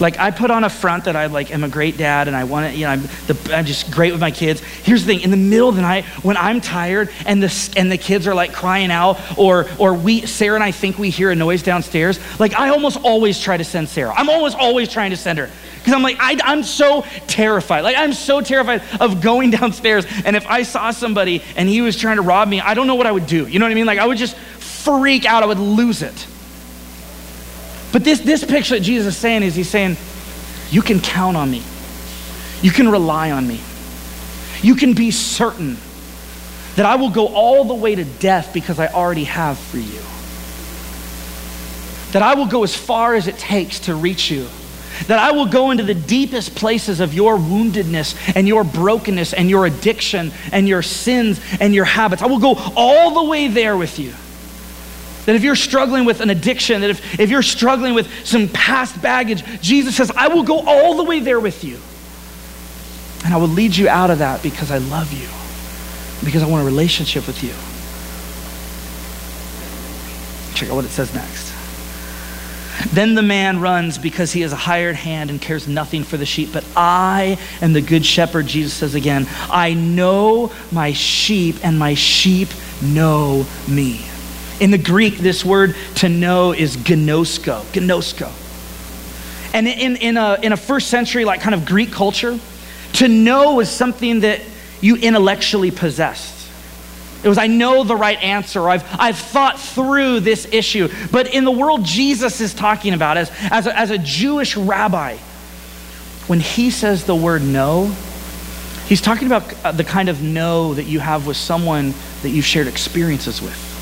like 0.00 0.18
I 0.18 0.30
put 0.30 0.50
on 0.50 0.64
a 0.64 0.70
front 0.70 1.04
that 1.04 1.16
I 1.16 1.26
like 1.26 1.52
am 1.52 1.64
a 1.64 1.68
great 1.68 1.96
dad 1.96 2.26
and 2.26 2.36
I 2.36 2.44
want 2.44 2.70
to, 2.70 2.76
you 2.76 2.84
know, 2.84 2.90
I'm, 2.90 3.02
the, 3.26 3.54
I'm 3.54 3.64
just 3.64 3.90
great 3.90 4.12
with 4.12 4.20
my 4.20 4.30
kids. 4.30 4.60
Here's 4.60 5.04
the 5.04 5.14
thing: 5.14 5.22
in 5.22 5.30
the 5.30 5.36
middle 5.36 5.68
of 5.68 5.76
the 5.76 5.82
night, 5.82 6.04
when 6.24 6.36
I'm 6.36 6.60
tired 6.60 7.10
and 7.26 7.42
the 7.42 7.74
and 7.76 7.90
the 7.90 7.98
kids 7.98 8.26
are 8.26 8.34
like 8.34 8.52
crying 8.52 8.90
out, 8.90 9.18
or 9.38 9.66
or 9.78 9.94
we 9.94 10.26
Sarah 10.26 10.56
and 10.56 10.64
I 10.64 10.72
think 10.72 10.98
we 10.98 11.10
hear 11.10 11.30
a 11.30 11.36
noise 11.36 11.62
downstairs, 11.62 12.18
like 12.40 12.54
I 12.54 12.70
almost 12.70 12.98
always 13.02 13.40
try 13.40 13.56
to 13.56 13.64
send 13.64 13.88
Sarah. 13.88 14.12
I'm 14.14 14.28
almost 14.28 14.56
always 14.56 14.90
trying 14.90 15.10
to 15.10 15.16
send 15.16 15.38
her 15.38 15.50
because 15.78 15.92
I'm 15.92 16.02
like 16.02 16.16
I, 16.18 16.38
I'm 16.42 16.62
so 16.62 17.02
terrified. 17.26 17.82
Like 17.82 17.96
I'm 17.96 18.12
so 18.12 18.40
terrified 18.40 18.82
of 19.00 19.20
going 19.20 19.50
downstairs, 19.58 20.06
and 20.24 20.34
if 20.34 20.46
I 20.46 20.62
saw 20.62 20.90
somebody 20.90 21.42
and 21.56 21.68
he 21.68 21.82
was 21.82 21.96
trying 21.96 22.16
to 22.16 22.22
rob 22.22 22.48
me, 22.48 22.60
I 22.60 22.74
don't 22.74 22.86
know 22.86 22.96
what 22.96 23.06
I 23.06 23.12
would 23.12 23.26
do. 23.26 23.46
You 23.46 23.58
know 23.58 23.64
what 23.64 23.72
I 23.72 23.74
mean? 23.74 23.86
Like 23.86 23.98
I 23.98 24.06
would 24.06 24.18
just 24.18 24.36
freak 24.36 25.24
out. 25.24 25.42
I 25.42 25.46
would 25.46 25.58
lose 25.58 26.02
it. 26.02 26.26
But 27.94 28.02
this, 28.02 28.18
this 28.18 28.44
picture 28.44 28.74
that 28.74 28.80
Jesus 28.80 29.14
is 29.14 29.20
saying 29.20 29.44
is 29.44 29.54
he's 29.54 29.70
saying, 29.70 29.96
you 30.68 30.82
can 30.82 30.98
count 30.98 31.36
on 31.36 31.48
me. 31.48 31.62
You 32.60 32.72
can 32.72 32.88
rely 32.88 33.30
on 33.30 33.46
me. 33.46 33.60
You 34.62 34.74
can 34.74 34.94
be 34.94 35.12
certain 35.12 35.76
that 36.74 36.86
I 36.86 36.96
will 36.96 37.10
go 37.10 37.28
all 37.28 37.62
the 37.62 37.74
way 37.74 37.94
to 37.94 38.04
death 38.04 38.52
because 38.52 38.80
I 38.80 38.88
already 38.88 39.22
have 39.22 39.60
for 39.60 39.76
you. 39.78 40.00
That 42.10 42.22
I 42.22 42.34
will 42.34 42.46
go 42.46 42.64
as 42.64 42.74
far 42.74 43.14
as 43.14 43.28
it 43.28 43.38
takes 43.38 43.78
to 43.80 43.94
reach 43.94 44.28
you. 44.28 44.48
That 45.06 45.20
I 45.20 45.30
will 45.30 45.46
go 45.46 45.70
into 45.70 45.84
the 45.84 45.94
deepest 45.94 46.56
places 46.56 46.98
of 46.98 47.14
your 47.14 47.36
woundedness 47.36 48.34
and 48.34 48.48
your 48.48 48.64
brokenness 48.64 49.34
and 49.34 49.48
your 49.48 49.66
addiction 49.66 50.32
and 50.50 50.66
your 50.66 50.82
sins 50.82 51.40
and 51.60 51.72
your 51.72 51.84
habits. 51.84 52.22
I 52.22 52.26
will 52.26 52.40
go 52.40 52.56
all 52.74 53.22
the 53.22 53.30
way 53.30 53.46
there 53.46 53.76
with 53.76 54.00
you. 54.00 54.14
That 55.26 55.34
if 55.34 55.42
you're 55.42 55.56
struggling 55.56 56.04
with 56.04 56.20
an 56.20 56.30
addiction, 56.30 56.82
that 56.82 56.90
if, 56.90 57.18
if 57.18 57.30
you're 57.30 57.42
struggling 57.42 57.94
with 57.94 58.08
some 58.26 58.48
past 58.48 59.00
baggage, 59.00 59.42
Jesus 59.60 59.96
says, 59.96 60.10
I 60.14 60.28
will 60.28 60.42
go 60.42 60.60
all 60.60 60.96
the 60.96 61.04
way 61.04 61.20
there 61.20 61.40
with 61.40 61.64
you. 61.64 61.78
And 63.24 63.32
I 63.32 63.38
will 63.38 63.48
lead 63.48 63.74
you 63.74 63.88
out 63.88 64.10
of 64.10 64.18
that 64.18 64.42
because 64.42 64.70
I 64.70 64.78
love 64.78 65.12
you, 65.12 65.28
because 66.24 66.42
I 66.42 66.46
want 66.46 66.62
a 66.62 66.66
relationship 66.66 67.26
with 67.26 67.42
you. 67.42 67.54
Check 70.54 70.68
out 70.68 70.76
what 70.76 70.84
it 70.84 70.90
says 70.90 71.14
next. 71.14 71.52
Then 72.92 73.14
the 73.14 73.22
man 73.22 73.60
runs 73.60 73.96
because 73.98 74.32
he 74.32 74.42
is 74.42 74.52
a 74.52 74.56
hired 74.56 74.96
hand 74.96 75.30
and 75.30 75.40
cares 75.40 75.66
nothing 75.66 76.04
for 76.04 76.16
the 76.16 76.26
sheep. 76.26 76.50
But 76.52 76.64
I 76.76 77.38
am 77.62 77.72
the 77.72 77.80
good 77.80 78.04
shepherd, 78.04 78.46
Jesus 78.46 78.74
says 78.74 78.94
again. 78.94 79.26
I 79.48 79.74
know 79.74 80.52
my 80.70 80.92
sheep, 80.92 81.56
and 81.64 81.78
my 81.78 81.94
sheep 81.94 82.48
know 82.82 83.46
me. 83.66 84.04
In 84.60 84.70
the 84.70 84.78
Greek, 84.78 85.18
this 85.18 85.44
word 85.44 85.74
to 85.96 86.08
know 86.08 86.52
is 86.52 86.76
gnosko. 86.76 87.62
Gnosko. 87.72 88.32
And 89.52 89.68
in, 89.68 89.96
in, 89.96 90.16
a, 90.16 90.38
in 90.42 90.52
a 90.52 90.56
first 90.56 90.88
century, 90.88 91.24
like 91.24 91.40
kind 91.40 91.54
of 91.54 91.64
Greek 91.64 91.92
culture, 91.92 92.38
to 92.94 93.08
know 93.08 93.54
was 93.54 93.70
something 93.70 94.20
that 94.20 94.40
you 94.80 94.96
intellectually 94.96 95.70
possessed. 95.70 96.32
It 97.24 97.28
was, 97.28 97.38
I 97.38 97.46
know 97.46 97.84
the 97.84 97.96
right 97.96 98.20
answer, 98.22 98.68
I've, 98.68 98.84
I've 98.98 99.16
thought 99.16 99.58
through 99.58 100.20
this 100.20 100.46
issue. 100.52 100.88
But 101.10 101.32
in 101.32 101.44
the 101.44 101.50
world 101.50 101.84
Jesus 101.84 102.40
is 102.40 102.52
talking 102.52 102.94
about, 102.94 103.16
as, 103.16 103.30
as, 103.50 103.66
a, 103.66 103.78
as 103.78 103.90
a 103.90 103.98
Jewish 103.98 104.56
rabbi, 104.56 105.16
when 106.26 106.40
he 106.40 106.70
says 106.70 107.04
the 107.04 107.14
word 107.14 107.42
know, 107.42 107.94
he's 108.86 109.00
talking 109.00 109.26
about 109.26 109.64
uh, 109.64 109.72
the 109.72 109.84
kind 109.84 110.08
of 110.08 110.22
know 110.22 110.74
that 110.74 110.84
you 110.84 111.00
have 111.00 111.26
with 111.26 111.36
someone 111.36 111.94
that 112.22 112.30
you've 112.30 112.44
shared 112.44 112.66
experiences 112.66 113.40
with 113.40 113.73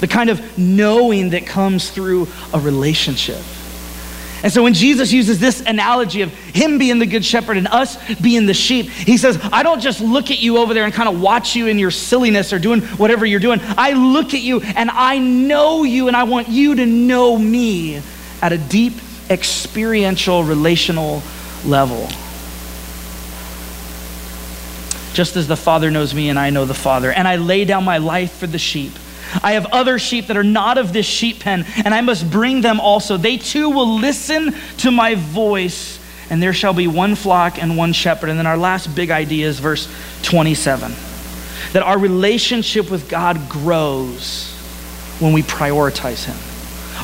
the 0.00 0.08
kind 0.08 0.30
of 0.30 0.58
knowing 0.58 1.30
that 1.30 1.46
comes 1.46 1.90
through 1.90 2.28
a 2.52 2.60
relationship. 2.60 3.42
And 4.42 4.52
so 4.52 4.62
when 4.62 4.74
Jesus 4.74 5.12
uses 5.12 5.40
this 5.40 5.60
analogy 5.60 6.22
of 6.22 6.32
him 6.32 6.78
being 6.78 6.98
the 6.98 7.06
good 7.06 7.24
shepherd 7.24 7.56
and 7.56 7.66
us 7.66 7.96
being 8.20 8.46
the 8.46 8.54
sheep, 8.54 8.86
he 8.86 9.16
says, 9.16 9.38
I 9.50 9.62
don't 9.62 9.80
just 9.80 10.00
look 10.00 10.30
at 10.30 10.38
you 10.38 10.58
over 10.58 10.74
there 10.74 10.84
and 10.84 10.92
kind 10.92 11.08
of 11.08 11.20
watch 11.20 11.56
you 11.56 11.66
in 11.66 11.78
your 11.78 11.90
silliness 11.90 12.52
or 12.52 12.58
doing 12.58 12.82
whatever 12.82 13.24
you're 13.24 13.40
doing. 13.40 13.60
I 13.62 13.92
look 13.92 14.34
at 14.34 14.42
you 14.42 14.60
and 14.60 14.90
I 14.90 15.18
know 15.18 15.84
you 15.84 16.06
and 16.08 16.16
I 16.16 16.24
want 16.24 16.48
you 16.48 16.76
to 16.76 16.86
know 16.86 17.36
me 17.36 18.00
at 18.42 18.52
a 18.52 18.58
deep, 18.58 18.92
experiential, 19.30 20.44
relational 20.44 21.22
level. 21.64 22.06
Just 25.14 25.34
as 25.36 25.48
the 25.48 25.56
Father 25.56 25.90
knows 25.90 26.14
me 26.14 26.28
and 26.28 26.38
I 26.38 26.50
know 26.50 26.66
the 26.66 26.74
Father. 26.74 27.10
And 27.10 27.26
I 27.26 27.36
lay 27.36 27.64
down 27.64 27.84
my 27.84 27.98
life 27.98 28.32
for 28.32 28.46
the 28.46 28.58
sheep. 28.58 28.92
I 29.42 29.52
have 29.52 29.66
other 29.66 29.98
sheep 29.98 30.28
that 30.28 30.36
are 30.36 30.44
not 30.44 30.78
of 30.78 30.92
this 30.92 31.06
sheep 31.06 31.40
pen, 31.40 31.64
and 31.84 31.94
I 31.94 32.00
must 32.00 32.30
bring 32.30 32.60
them 32.60 32.80
also. 32.80 33.16
They 33.16 33.36
too 33.36 33.70
will 33.70 33.98
listen 33.98 34.54
to 34.78 34.90
my 34.90 35.14
voice, 35.14 35.98
and 36.30 36.42
there 36.42 36.52
shall 36.52 36.74
be 36.74 36.86
one 36.86 37.14
flock 37.14 37.62
and 37.62 37.76
one 37.76 37.92
shepherd. 37.92 38.30
And 38.30 38.38
then 38.38 38.46
our 38.46 38.56
last 38.56 38.94
big 38.94 39.10
idea 39.10 39.46
is 39.46 39.58
verse 39.58 39.88
27 40.22 40.92
that 41.72 41.82
our 41.82 41.98
relationship 41.98 42.90
with 42.90 43.08
God 43.08 43.48
grows 43.48 44.52
when 45.18 45.32
we 45.32 45.42
prioritize 45.42 46.24
Him. 46.24 46.36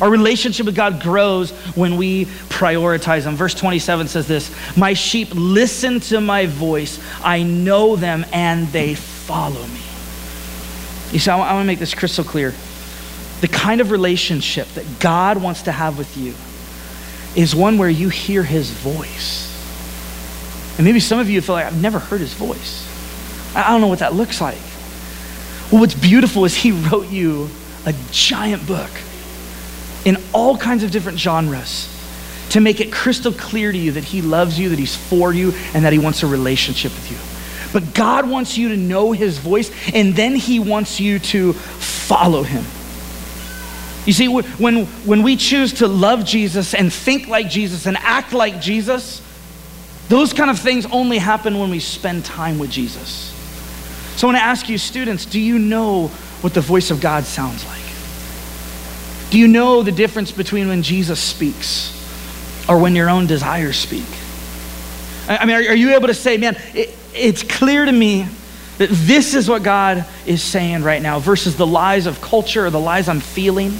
Our 0.02 0.10
relationship 0.10 0.66
with 0.66 0.74
God 0.74 1.02
grows 1.02 1.50
when 1.76 1.96
we 1.96 2.24
prioritize 2.48 3.24
Him. 3.24 3.36
Verse 3.36 3.54
27 3.54 4.08
says 4.08 4.26
this 4.26 4.54
My 4.76 4.94
sheep 4.94 5.28
listen 5.32 6.00
to 6.00 6.20
my 6.20 6.46
voice, 6.46 7.00
I 7.22 7.42
know 7.42 7.96
them, 7.96 8.24
and 8.32 8.68
they 8.68 8.94
follow 8.94 9.66
me. 9.66 9.91
You 11.12 11.18
see, 11.18 11.30
I 11.30 11.36
want 11.36 11.60
to 11.60 11.64
make 11.64 11.78
this 11.78 11.94
crystal 11.94 12.24
clear. 12.24 12.54
The 13.42 13.48
kind 13.48 13.80
of 13.80 13.90
relationship 13.90 14.66
that 14.68 14.86
God 14.98 15.40
wants 15.42 15.62
to 15.62 15.72
have 15.72 15.98
with 15.98 16.16
you 16.16 16.34
is 17.40 17.54
one 17.54 17.78
where 17.78 17.90
you 17.90 18.08
hear 18.08 18.42
his 18.42 18.70
voice. 18.70 19.48
And 20.78 20.86
maybe 20.86 21.00
some 21.00 21.18
of 21.18 21.28
you 21.28 21.40
feel 21.42 21.54
like, 21.54 21.66
I've 21.66 21.80
never 21.80 21.98
heard 21.98 22.20
his 22.20 22.32
voice. 22.32 22.88
I 23.54 23.70
don't 23.70 23.80
know 23.80 23.88
what 23.88 23.98
that 23.98 24.14
looks 24.14 24.40
like. 24.40 24.58
Well, 25.70 25.80
what's 25.80 25.94
beautiful 25.94 26.44
is 26.44 26.54
he 26.54 26.72
wrote 26.72 27.10
you 27.10 27.48
a 27.84 27.94
giant 28.10 28.66
book 28.66 28.90
in 30.04 30.16
all 30.32 30.56
kinds 30.56 30.82
of 30.82 30.90
different 30.90 31.18
genres 31.18 31.88
to 32.50 32.60
make 32.60 32.80
it 32.80 32.92
crystal 32.92 33.32
clear 33.32 33.72
to 33.72 33.78
you 33.78 33.92
that 33.92 34.04
he 34.04 34.22
loves 34.22 34.58
you, 34.58 34.70
that 34.70 34.78
he's 34.78 34.96
for 34.96 35.32
you, 35.32 35.52
and 35.74 35.84
that 35.84 35.92
he 35.92 35.98
wants 35.98 36.22
a 36.22 36.26
relationship 36.26 36.92
with 36.92 37.10
you. 37.10 37.31
But 37.72 37.94
God 37.94 38.28
wants 38.28 38.58
you 38.58 38.68
to 38.68 38.76
know 38.76 39.12
his 39.12 39.38
voice, 39.38 39.70
and 39.94 40.14
then 40.14 40.36
he 40.36 40.58
wants 40.58 41.00
you 41.00 41.18
to 41.18 41.52
follow 41.52 42.42
him. 42.42 42.64
You 44.04 44.12
see, 44.12 44.28
when, 44.28 44.86
when 44.86 45.22
we 45.22 45.36
choose 45.36 45.74
to 45.74 45.86
love 45.86 46.24
Jesus 46.24 46.74
and 46.74 46.92
think 46.92 47.28
like 47.28 47.48
Jesus 47.48 47.86
and 47.86 47.96
act 47.98 48.32
like 48.32 48.60
Jesus, 48.60 49.22
those 50.08 50.32
kind 50.32 50.50
of 50.50 50.58
things 50.58 50.86
only 50.86 51.18
happen 51.18 51.58
when 51.58 51.70
we 51.70 51.78
spend 51.78 52.24
time 52.24 52.58
with 52.58 52.70
Jesus. 52.70 53.30
So 54.16 54.26
I 54.26 54.32
want 54.32 54.38
to 54.38 54.44
ask 54.44 54.68
you, 54.68 54.76
students, 54.76 55.24
do 55.24 55.40
you 55.40 55.58
know 55.58 56.08
what 56.42 56.52
the 56.52 56.60
voice 56.60 56.90
of 56.90 57.00
God 57.00 57.24
sounds 57.24 57.64
like? 57.66 57.80
Do 59.30 59.38
you 59.38 59.48
know 59.48 59.82
the 59.82 59.92
difference 59.92 60.30
between 60.32 60.68
when 60.68 60.82
Jesus 60.82 61.20
speaks 61.20 61.98
or 62.68 62.78
when 62.78 62.94
your 62.94 63.08
own 63.08 63.26
desires 63.26 63.76
speak? 63.78 64.04
I 65.28 65.46
mean, 65.46 65.56
are, 65.56 65.70
are 65.70 65.76
you 65.76 65.94
able 65.94 66.08
to 66.08 66.14
say, 66.14 66.36
man, 66.36 66.58
it, 66.74 66.94
it's 67.14 67.42
clear 67.42 67.84
to 67.84 67.92
me 67.92 68.26
that 68.78 68.90
this 68.90 69.34
is 69.34 69.48
what 69.48 69.62
God 69.62 70.04
is 70.26 70.42
saying 70.42 70.82
right 70.82 71.00
now 71.00 71.18
versus 71.18 71.56
the 71.56 71.66
lies 71.66 72.06
of 72.06 72.20
culture 72.20 72.66
or 72.66 72.70
the 72.70 72.80
lies 72.80 73.08
I'm 73.08 73.20
feeling? 73.20 73.72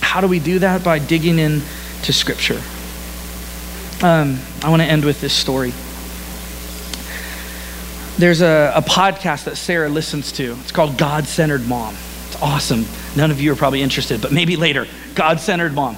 How 0.00 0.20
do 0.20 0.28
we 0.28 0.38
do 0.38 0.58
that? 0.60 0.84
By 0.84 0.98
digging 0.98 1.38
into 1.38 2.12
Scripture. 2.12 2.60
Um, 4.02 4.38
I 4.62 4.70
want 4.70 4.82
to 4.82 4.88
end 4.88 5.04
with 5.04 5.20
this 5.20 5.32
story. 5.32 5.72
There's 8.18 8.40
a, 8.40 8.72
a 8.76 8.82
podcast 8.82 9.44
that 9.44 9.56
Sarah 9.56 9.88
listens 9.88 10.32
to. 10.32 10.56
It's 10.60 10.72
called 10.72 10.98
God 10.98 11.26
Centered 11.26 11.66
Mom. 11.66 11.94
It's 12.26 12.40
awesome. 12.42 12.84
None 13.16 13.30
of 13.30 13.40
you 13.40 13.52
are 13.52 13.56
probably 13.56 13.82
interested, 13.82 14.20
but 14.20 14.32
maybe 14.32 14.56
later. 14.56 14.86
God 15.14 15.40
Centered 15.40 15.72
Mom. 15.72 15.96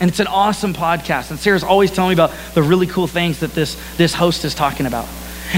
And 0.00 0.10
it's 0.10 0.20
an 0.20 0.26
awesome 0.28 0.74
podcast. 0.74 1.30
And 1.30 1.38
Sarah's 1.38 1.64
always 1.64 1.90
telling 1.90 2.10
me 2.10 2.14
about 2.14 2.32
the 2.54 2.62
really 2.62 2.86
cool 2.86 3.06
things 3.06 3.40
that 3.40 3.52
this, 3.52 3.76
this 3.96 4.14
host 4.14 4.44
is 4.44 4.54
talking 4.54 4.86
about. 4.86 5.08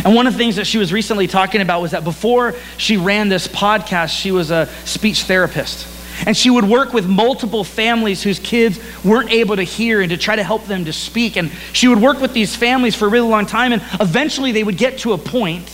And 0.04 0.14
one 0.14 0.26
of 0.26 0.32
the 0.32 0.38
things 0.38 0.56
that 0.56 0.66
she 0.66 0.78
was 0.78 0.92
recently 0.92 1.26
talking 1.26 1.60
about 1.60 1.82
was 1.82 1.90
that 1.90 2.04
before 2.04 2.54
she 2.76 2.96
ran 2.96 3.28
this 3.28 3.48
podcast, 3.48 4.10
she 4.10 4.30
was 4.30 4.50
a 4.50 4.66
speech 4.84 5.24
therapist. 5.24 5.86
And 6.26 6.36
she 6.36 6.50
would 6.50 6.64
work 6.64 6.92
with 6.92 7.08
multiple 7.08 7.64
families 7.64 8.22
whose 8.22 8.38
kids 8.38 8.78
weren't 9.04 9.30
able 9.30 9.56
to 9.56 9.62
hear 9.62 10.00
and 10.00 10.10
to 10.10 10.16
try 10.16 10.36
to 10.36 10.42
help 10.42 10.66
them 10.66 10.84
to 10.84 10.92
speak. 10.92 11.36
And 11.36 11.50
she 11.72 11.88
would 11.88 12.00
work 12.00 12.20
with 12.20 12.32
these 12.32 12.54
families 12.54 12.94
for 12.94 13.06
a 13.06 13.10
really 13.10 13.28
long 13.28 13.46
time. 13.46 13.72
And 13.72 13.82
eventually 14.00 14.52
they 14.52 14.62
would 14.62 14.76
get 14.76 14.98
to 14.98 15.12
a 15.12 15.18
point 15.18 15.68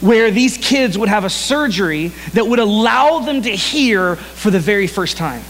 where 0.00 0.30
these 0.30 0.56
kids 0.56 0.96
would 0.96 1.08
have 1.08 1.24
a 1.24 1.30
surgery 1.30 2.08
that 2.34 2.46
would 2.46 2.58
allow 2.58 3.20
them 3.20 3.42
to 3.42 3.50
hear 3.50 4.16
for 4.16 4.50
the 4.50 4.60
very 4.60 4.86
first 4.86 5.16
time. 5.16 5.42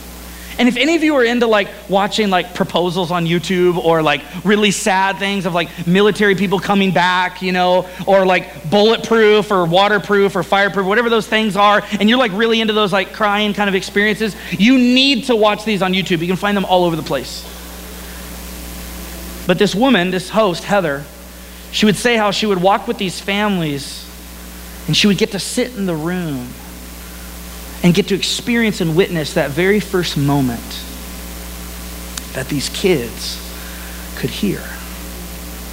And 0.59 0.69
if 0.69 0.77
any 0.77 0.97
of 0.97 1.03
you 1.03 1.15
are 1.17 1.25
into 1.25 1.47
like 1.47 1.69
watching 1.89 2.31
like 2.31 2.55
proposals 2.55 3.11
on 3.11 3.27
YouTube 3.27 3.77
or 3.77 4.03
like 4.03 4.23
really 4.43 4.71
sad 4.71 5.19
things 5.19 5.45
of 5.45 5.53
like 5.53 5.87
military 5.87 6.35
people 6.35 6.59
coming 6.59 6.93
back, 6.93 7.43
you 7.43 7.53
know, 7.53 7.87
or 8.07 8.25
like 8.25 8.71
bulletproof 8.71 9.51
or 9.51 9.67
waterproof 9.67 10.35
or 10.35 10.43
fireproof, 10.43 10.87
whatever 10.87 11.11
those 11.11 11.27
things 11.27 11.57
are, 11.57 11.83
and 12.01 12.09
you're 12.09 12.19
like 12.19 12.33
really 12.33 12.63
into 12.63 12.73
those 12.73 12.91
like 12.93 13.13
crying 13.13 13.53
kind 13.53 13.69
of 13.69 13.75
experiences, 13.75 14.35
you 14.51 14.79
need 14.79 15.25
to 15.25 15.37
watch 15.37 15.65
these 15.65 15.83
on 15.83 15.93
YouTube. 15.93 16.21
You 16.21 16.27
can 16.27 16.37
find 16.37 16.57
them 16.57 16.65
all 16.65 16.85
over 16.85 16.97
the 16.97 17.03
place. 17.03 17.45
But 19.47 19.59
this 19.59 19.75
woman, 19.75 20.11
this 20.11 20.31
host, 20.31 20.65
Heather, 20.65 21.05
she 21.71 21.85
would 21.85 21.97
say 21.97 22.17
how 22.17 22.31
she 22.31 22.47
would 22.47 22.63
walk 22.63 22.89
with 22.89 22.97
these 22.97 23.21
families 23.21 24.05
and 24.87 24.97
she 24.97 25.07
would 25.07 25.19
get 25.19 25.33
to 25.33 25.39
sit 25.39 25.77
in 25.77 25.85
the 25.85 25.95
room 25.95 26.49
and 27.83 27.95
get 27.95 28.09
to 28.09 28.15
experience 28.15 28.81
and 28.81 28.97
witness 28.97 29.35
that 29.35 29.51
very 29.51 29.81
first 29.81 30.17
moment 30.17 30.61
that 32.33 32.49
these 32.49 32.69
kids 32.71 33.43
could 34.17 34.31
hear. 34.31 34.63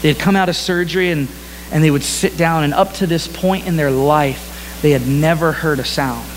They 0.02 0.10
had 0.10 0.20
come 0.20 0.36
out 0.36 0.50
of 0.50 0.56
surgery 0.56 1.12
and, 1.12 1.28
and 1.72 1.84
they 1.84 1.92
would 1.92 2.04
sit 2.04 2.38
down, 2.38 2.64
and 2.64 2.74
up 2.74 2.94
to 2.96 3.08
this 3.08 3.28
point 3.28 3.68
in 3.68 3.78
their 3.78 3.92
life, 3.92 4.80
they 4.82 4.92
had 4.92 5.08
never 5.08 5.52
heard 5.52 5.80
a 5.80 5.86
sound. 5.86 6.30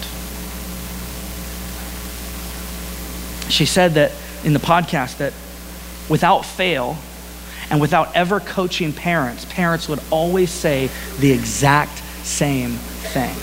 She 3.50 3.66
said 3.66 3.94
that 3.94 4.12
in 4.44 4.52
the 4.52 4.58
podcast 4.58 5.18
that 5.18 5.32
without 6.08 6.44
fail 6.44 6.96
and 7.70 7.80
without 7.80 8.14
ever 8.14 8.38
coaching 8.40 8.92
parents, 8.92 9.44
parents 9.48 9.88
would 9.88 10.00
always 10.10 10.50
say 10.50 10.90
the 11.18 11.32
exact 11.32 11.98
same 12.24 12.72
thing 12.72 13.34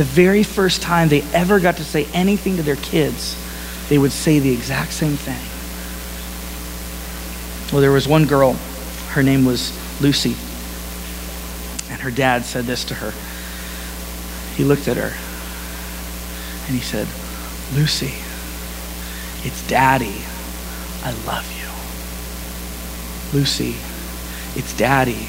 the 0.00 0.04
very 0.04 0.42
first 0.42 0.80
time 0.80 1.10
they 1.10 1.20
ever 1.34 1.60
got 1.60 1.76
to 1.76 1.84
say 1.84 2.06
anything 2.14 2.56
to 2.56 2.62
their 2.62 2.76
kids, 2.76 3.36
they 3.90 3.98
would 3.98 4.12
say 4.12 4.38
the 4.38 4.50
exact 4.50 4.94
same 4.94 5.12
thing. 5.12 5.36
Well, 7.70 7.82
there 7.82 7.92
was 7.92 8.08
one 8.08 8.24
girl, 8.24 8.54
her 9.10 9.22
name 9.22 9.44
was 9.44 9.76
Lucy, 10.00 10.34
and 11.92 12.00
her 12.00 12.10
dad 12.10 12.46
said 12.46 12.64
this 12.64 12.82
to 12.84 12.94
her. 12.94 13.12
He 14.56 14.64
looked 14.64 14.88
at 14.88 14.96
her 14.96 15.12
and 16.66 16.74
he 16.74 16.80
said, 16.80 17.06
Lucy, 17.74 18.14
it's 19.46 19.68
daddy. 19.68 20.22
I 21.04 21.12
love 21.26 21.44
you. 21.60 23.38
Lucy, 23.38 23.76
it's 24.58 24.74
daddy. 24.78 25.28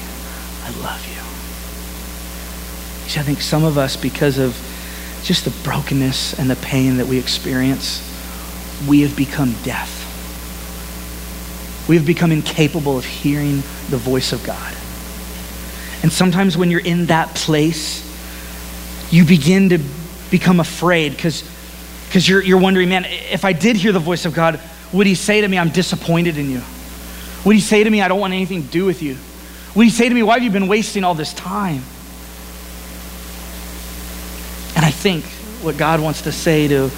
I 0.64 0.70
love 0.82 1.06
you. 1.06 1.11
I 3.18 3.22
think 3.22 3.40
some 3.40 3.64
of 3.64 3.78
us, 3.78 3.96
because 3.96 4.38
of 4.38 4.56
just 5.22 5.44
the 5.44 5.50
brokenness 5.62 6.38
and 6.38 6.50
the 6.50 6.56
pain 6.56 6.96
that 6.96 7.06
we 7.06 7.18
experience, 7.18 8.08
we 8.88 9.02
have 9.02 9.16
become 9.16 9.54
deaf. 9.62 9.98
We 11.88 11.96
have 11.96 12.06
become 12.06 12.32
incapable 12.32 12.96
of 12.98 13.04
hearing 13.04 13.56
the 13.90 13.96
voice 13.96 14.32
of 14.32 14.44
God. 14.44 14.76
And 16.02 16.12
sometimes 16.12 16.56
when 16.56 16.70
you're 16.70 16.80
in 16.80 17.06
that 17.06 17.34
place, 17.34 18.08
you 19.12 19.24
begin 19.24 19.68
to 19.68 19.78
become 20.30 20.60
afraid 20.60 21.12
because 21.12 21.48
because 22.12 22.28
you're, 22.28 22.42
you're 22.42 22.60
wondering, 22.60 22.90
man, 22.90 23.06
if 23.06 23.42
I 23.42 23.54
did 23.54 23.74
hear 23.74 23.90
the 23.90 23.98
voice 23.98 24.26
of 24.26 24.34
God, 24.34 24.60
would 24.92 25.06
he 25.06 25.14
say 25.14 25.40
to 25.40 25.48
me, 25.48 25.56
I'm 25.56 25.70
disappointed 25.70 26.36
in 26.36 26.50
you? 26.50 26.60
Would 27.46 27.54
he 27.54 27.60
say 27.62 27.82
to 27.82 27.88
me, 27.88 28.02
I 28.02 28.08
don't 28.08 28.20
want 28.20 28.34
anything 28.34 28.62
to 28.62 28.68
do 28.68 28.84
with 28.84 29.00
you? 29.00 29.16
Would 29.74 29.84
he 29.84 29.88
say 29.88 30.10
to 30.10 30.14
me, 30.14 30.22
why 30.22 30.34
have 30.34 30.42
you 30.42 30.50
been 30.50 30.68
wasting 30.68 31.04
all 31.04 31.14
this 31.14 31.32
time? 31.32 31.82
And 34.76 34.84
I 34.84 34.90
think 35.02 35.24
what 35.64 35.76
God 35.76 36.00
wants 36.00 36.22
to 36.22 36.32
say 36.32 36.68
to 36.68 36.88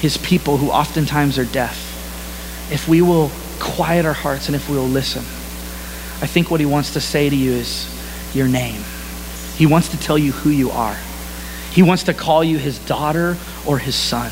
his 0.00 0.18
people 0.18 0.58
who 0.58 0.68
oftentimes 0.68 1.38
are 1.38 1.46
deaf, 1.46 2.70
if 2.70 2.86
we 2.86 3.00
will 3.00 3.30
quiet 3.58 4.04
our 4.04 4.12
hearts 4.12 4.48
and 4.48 4.54
if 4.54 4.68
we 4.68 4.76
will 4.76 4.84
listen, 4.84 5.22
I 6.22 6.26
think 6.26 6.50
what 6.50 6.60
he 6.60 6.66
wants 6.66 6.92
to 6.92 7.00
say 7.00 7.30
to 7.30 7.34
you 7.34 7.52
is 7.52 7.88
your 8.34 8.48
name. 8.48 8.82
He 9.56 9.64
wants 9.64 9.88
to 9.90 9.98
tell 9.98 10.18
you 10.18 10.32
who 10.32 10.50
you 10.50 10.70
are. 10.72 10.96
He 11.70 11.82
wants 11.82 12.02
to 12.04 12.12
call 12.12 12.44
you 12.44 12.58
his 12.58 12.78
daughter 12.80 13.38
or 13.66 13.78
his 13.78 13.94
son. 13.94 14.30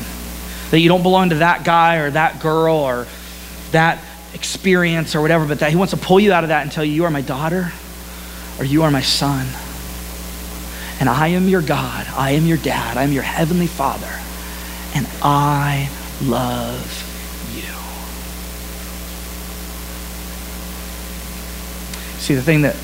That 0.69 0.79
you 0.79 0.87
don't 0.87 1.01
belong 1.01 1.29
to 1.29 1.37
that 1.37 1.65
guy 1.65 1.97
or 1.97 2.11
that 2.11 2.39
girl 2.39 2.75
or 2.75 3.07
that 3.71 3.99
experience 4.35 5.15
or 5.15 5.21
whatever, 5.21 5.47
but 5.47 5.59
that 5.59 5.71
he 5.71 5.75
wants 5.75 5.91
to 5.91 5.97
pull 5.97 6.19
you 6.19 6.33
out 6.33 6.43
of 6.43 6.49
that 6.49 6.61
and 6.61 6.71
tell 6.71 6.85
you, 6.85 6.93
you 6.93 7.05
are 7.05 7.09
my 7.09 7.21
daughter 7.21 7.71
or 8.59 8.65
you 8.65 8.83
are 8.83 8.91
my 8.91 9.01
son. 9.01 9.47
And 11.01 11.09
I 11.09 11.29
am 11.29 11.49
your 11.49 11.63
God. 11.63 12.05
I 12.15 12.31
am 12.31 12.45
your 12.45 12.59
dad. 12.59 12.95
I 12.95 13.01
am 13.01 13.11
your 13.11 13.23
heavenly 13.23 13.65
father. 13.65 14.19
And 14.93 15.07
I 15.23 15.89
love 16.21 16.79
you. 17.55 17.63
See, 22.19 22.35
the 22.35 22.43
thing 22.43 22.61
that, 22.61 22.75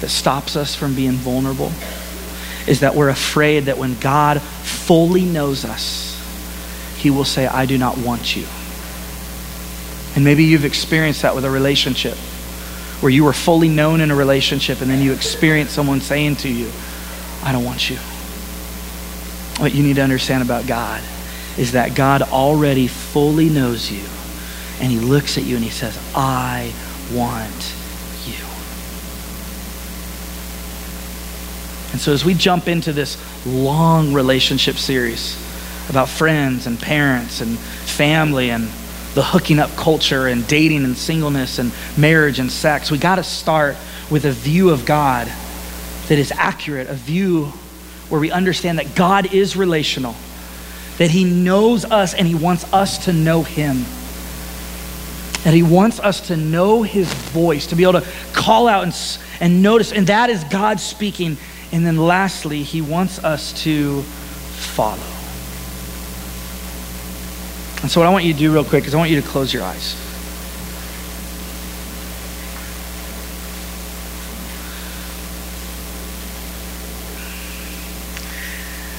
that 0.00 0.08
stops 0.08 0.56
us 0.56 0.74
from 0.74 0.94
being 0.94 1.12
vulnerable 1.12 1.70
is 2.66 2.80
that 2.80 2.94
we're 2.94 3.10
afraid 3.10 3.66
that 3.66 3.76
when 3.76 4.00
God 4.00 4.40
fully 4.40 5.26
knows 5.26 5.66
us, 5.66 6.18
he 6.96 7.10
will 7.10 7.26
say, 7.26 7.46
I 7.46 7.66
do 7.66 7.76
not 7.76 7.98
want 7.98 8.34
you. 8.34 8.46
And 10.14 10.24
maybe 10.24 10.44
you've 10.44 10.64
experienced 10.64 11.20
that 11.20 11.34
with 11.34 11.44
a 11.44 11.50
relationship 11.50 12.16
where 13.02 13.10
you 13.10 13.24
were 13.24 13.34
fully 13.34 13.68
known 13.68 14.00
in 14.00 14.10
a 14.10 14.14
relationship 14.14 14.80
and 14.80 14.90
then 14.90 15.02
you 15.02 15.12
experience 15.12 15.70
someone 15.70 16.00
saying 16.00 16.36
to 16.36 16.48
you, 16.48 16.70
I 17.42 17.52
don't 17.52 17.64
want 17.64 17.90
you. 17.90 17.96
What 19.58 19.74
you 19.74 19.82
need 19.82 19.96
to 19.96 20.02
understand 20.02 20.42
about 20.42 20.66
God 20.66 21.02
is 21.58 21.72
that 21.72 21.94
God 21.94 22.22
already 22.22 22.86
fully 22.86 23.48
knows 23.48 23.90
you. 23.90 24.04
And 24.80 24.90
he 24.90 24.98
looks 24.98 25.38
at 25.38 25.44
you 25.44 25.56
and 25.56 25.64
he 25.64 25.70
says, 25.70 25.98
I 26.14 26.72
want 27.12 27.74
you. 28.26 28.44
And 31.92 32.00
so, 32.00 32.12
as 32.12 32.24
we 32.24 32.34
jump 32.34 32.68
into 32.68 32.92
this 32.92 33.18
long 33.46 34.14
relationship 34.14 34.76
series 34.76 35.36
about 35.90 36.08
friends 36.08 36.66
and 36.66 36.80
parents 36.80 37.40
and 37.40 37.58
family 37.58 38.50
and 38.50 38.64
the 39.14 39.22
hooking 39.22 39.58
up 39.58 39.70
culture 39.76 40.26
and 40.26 40.46
dating 40.48 40.84
and 40.84 40.96
singleness 40.96 41.58
and 41.58 41.70
marriage 41.98 42.38
and 42.38 42.50
sex, 42.50 42.90
we 42.90 42.96
got 42.96 43.16
to 43.16 43.24
start 43.24 43.76
with 44.10 44.24
a 44.24 44.32
view 44.32 44.70
of 44.70 44.86
God 44.86 45.30
that 46.08 46.18
is 46.18 46.32
accurate, 46.32 46.88
a 46.88 46.94
view 46.94 47.46
where 48.08 48.20
we 48.20 48.30
understand 48.30 48.78
that 48.78 48.94
God 48.94 49.32
is 49.32 49.56
relational, 49.56 50.14
that 50.98 51.10
He 51.10 51.24
knows 51.24 51.84
us 51.84 52.14
and 52.14 52.26
He 52.26 52.34
wants 52.34 52.70
us 52.72 53.06
to 53.06 53.12
know 53.12 53.42
Him. 53.42 53.84
That 55.44 55.54
He 55.54 55.62
wants 55.62 55.98
us 55.98 56.28
to 56.28 56.36
know 56.36 56.82
His 56.82 57.12
voice, 57.12 57.66
to 57.68 57.76
be 57.76 57.84
able 57.84 58.00
to 58.00 58.06
call 58.32 58.68
out 58.68 58.84
and, 58.84 58.94
and 59.40 59.62
notice, 59.62 59.92
and 59.92 60.06
that 60.08 60.30
is 60.30 60.44
God 60.44 60.80
speaking. 60.80 61.36
And 61.72 61.86
then 61.86 61.96
lastly, 61.96 62.62
He 62.62 62.82
wants 62.82 63.22
us 63.24 63.52
to 63.64 64.02
follow. 64.02 64.98
And 67.82 67.90
so, 67.90 68.00
what 68.00 68.06
I 68.06 68.10
want 68.10 68.24
you 68.24 68.32
to 68.32 68.38
do 68.38 68.52
real 68.52 68.64
quick 68.64 68.86
is 68.86 68.94
I 68.94 68.98
want 68.98 69.10
you 69.10 69.20
to 69.20 69.26
close 69.26 69.52
your 69.52 69.64
eyes. 69.64 70.11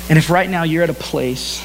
And 0.10 0.18
if 0.18 0.30
right 0.30 0.50
now 0.50 0.64
you're 0.64 0.84
at 0.84 0.90
a 0.90 0.94
place 0.94 1.62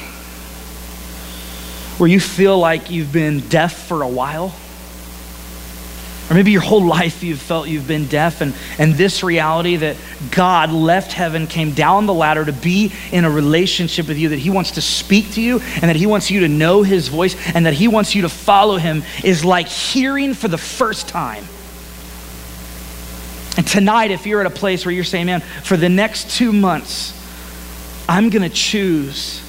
where 1.97 2.07
you 2.07 2.19
feel 2.19 2.57
like 2.57 2.89
you've 2.89 3.11
been 3.11 3.41
deaf 3.49 3.87
for 3.87 4.01
a 4.01 4.07
while, 4.07 4.55
or 6.29 6.35
maybe 6.35 6.51
your 6.51 6.61
whole 6.61 6.85
life 6.85 7.23
you've 7.23 7.41
felt 7.41 7.67
you've 7.67 7.87
been 7.87 8.05
deaf, 8.05 8.41
and, 8.41 8.53
and 8.77 8.93
this 8.93 9.23
reality 9.23 9.75
that 9.77 9.97
God 10.31 10.71
left 10.71 11.11
heaven, 11.11 11.47
came 11.47 11.73
down 11.73 12.05
the 12.05 12.13
ladder 12.13 12.45
to 12.45 12.53
be 12.53 12.93
in 13.11 13.25
a 13.25 13.29
relationship 13.29 14.07
with 14.07 14.17
you, 14.17 14.29
that 14.29 14.39
He 14.39 14.49
wants 14.49 14.71
to 14.71 14.81
speak 14.81 15.31
to 15.33 15.41
you, 15.41 15.59
and 15.59 15.83
that 15.83 15.95
He 15.95 16.05
wants 16.05 16.31
you 16.31 16.41
to 16.41 16.47
know 16.47 16.83
His 16.83 17.07
voice, 17.07 17.35
and 17.53 17.65
that 17.65 17.73
He 17.73 17.87
wants 17.87 18.15
you 18.15 18.21
to 18.21 18.29
follow 18.29 18.77
Him, 18.77 19.03
is 19.23 19.43
like 19.43 19.67
hearing 19.67 20.33
for 20.33 20.47
the 20.47 20.57
first 20.57 21.09
time. 21.09 21.43
And 23.57 23.67
tonight, 23.67 24.11
if 24.11 24.25
you're 24.25 24.39
at 24.39 24.47
a 24.47 24.51
place 24.51 24.85
where 24.85 24.93
you're 24.93 25.03
saying, 25.03 25.25
man, 25.25 25.41
for 25.41 25.75
the 25.75 25.89
next 25.89 26.29
two 26.29 26.53
months, 26.53 27.18
I'm 28.09 28.31
going 28.31 28.41
to 28.41 28.49
choose 28.49 29.39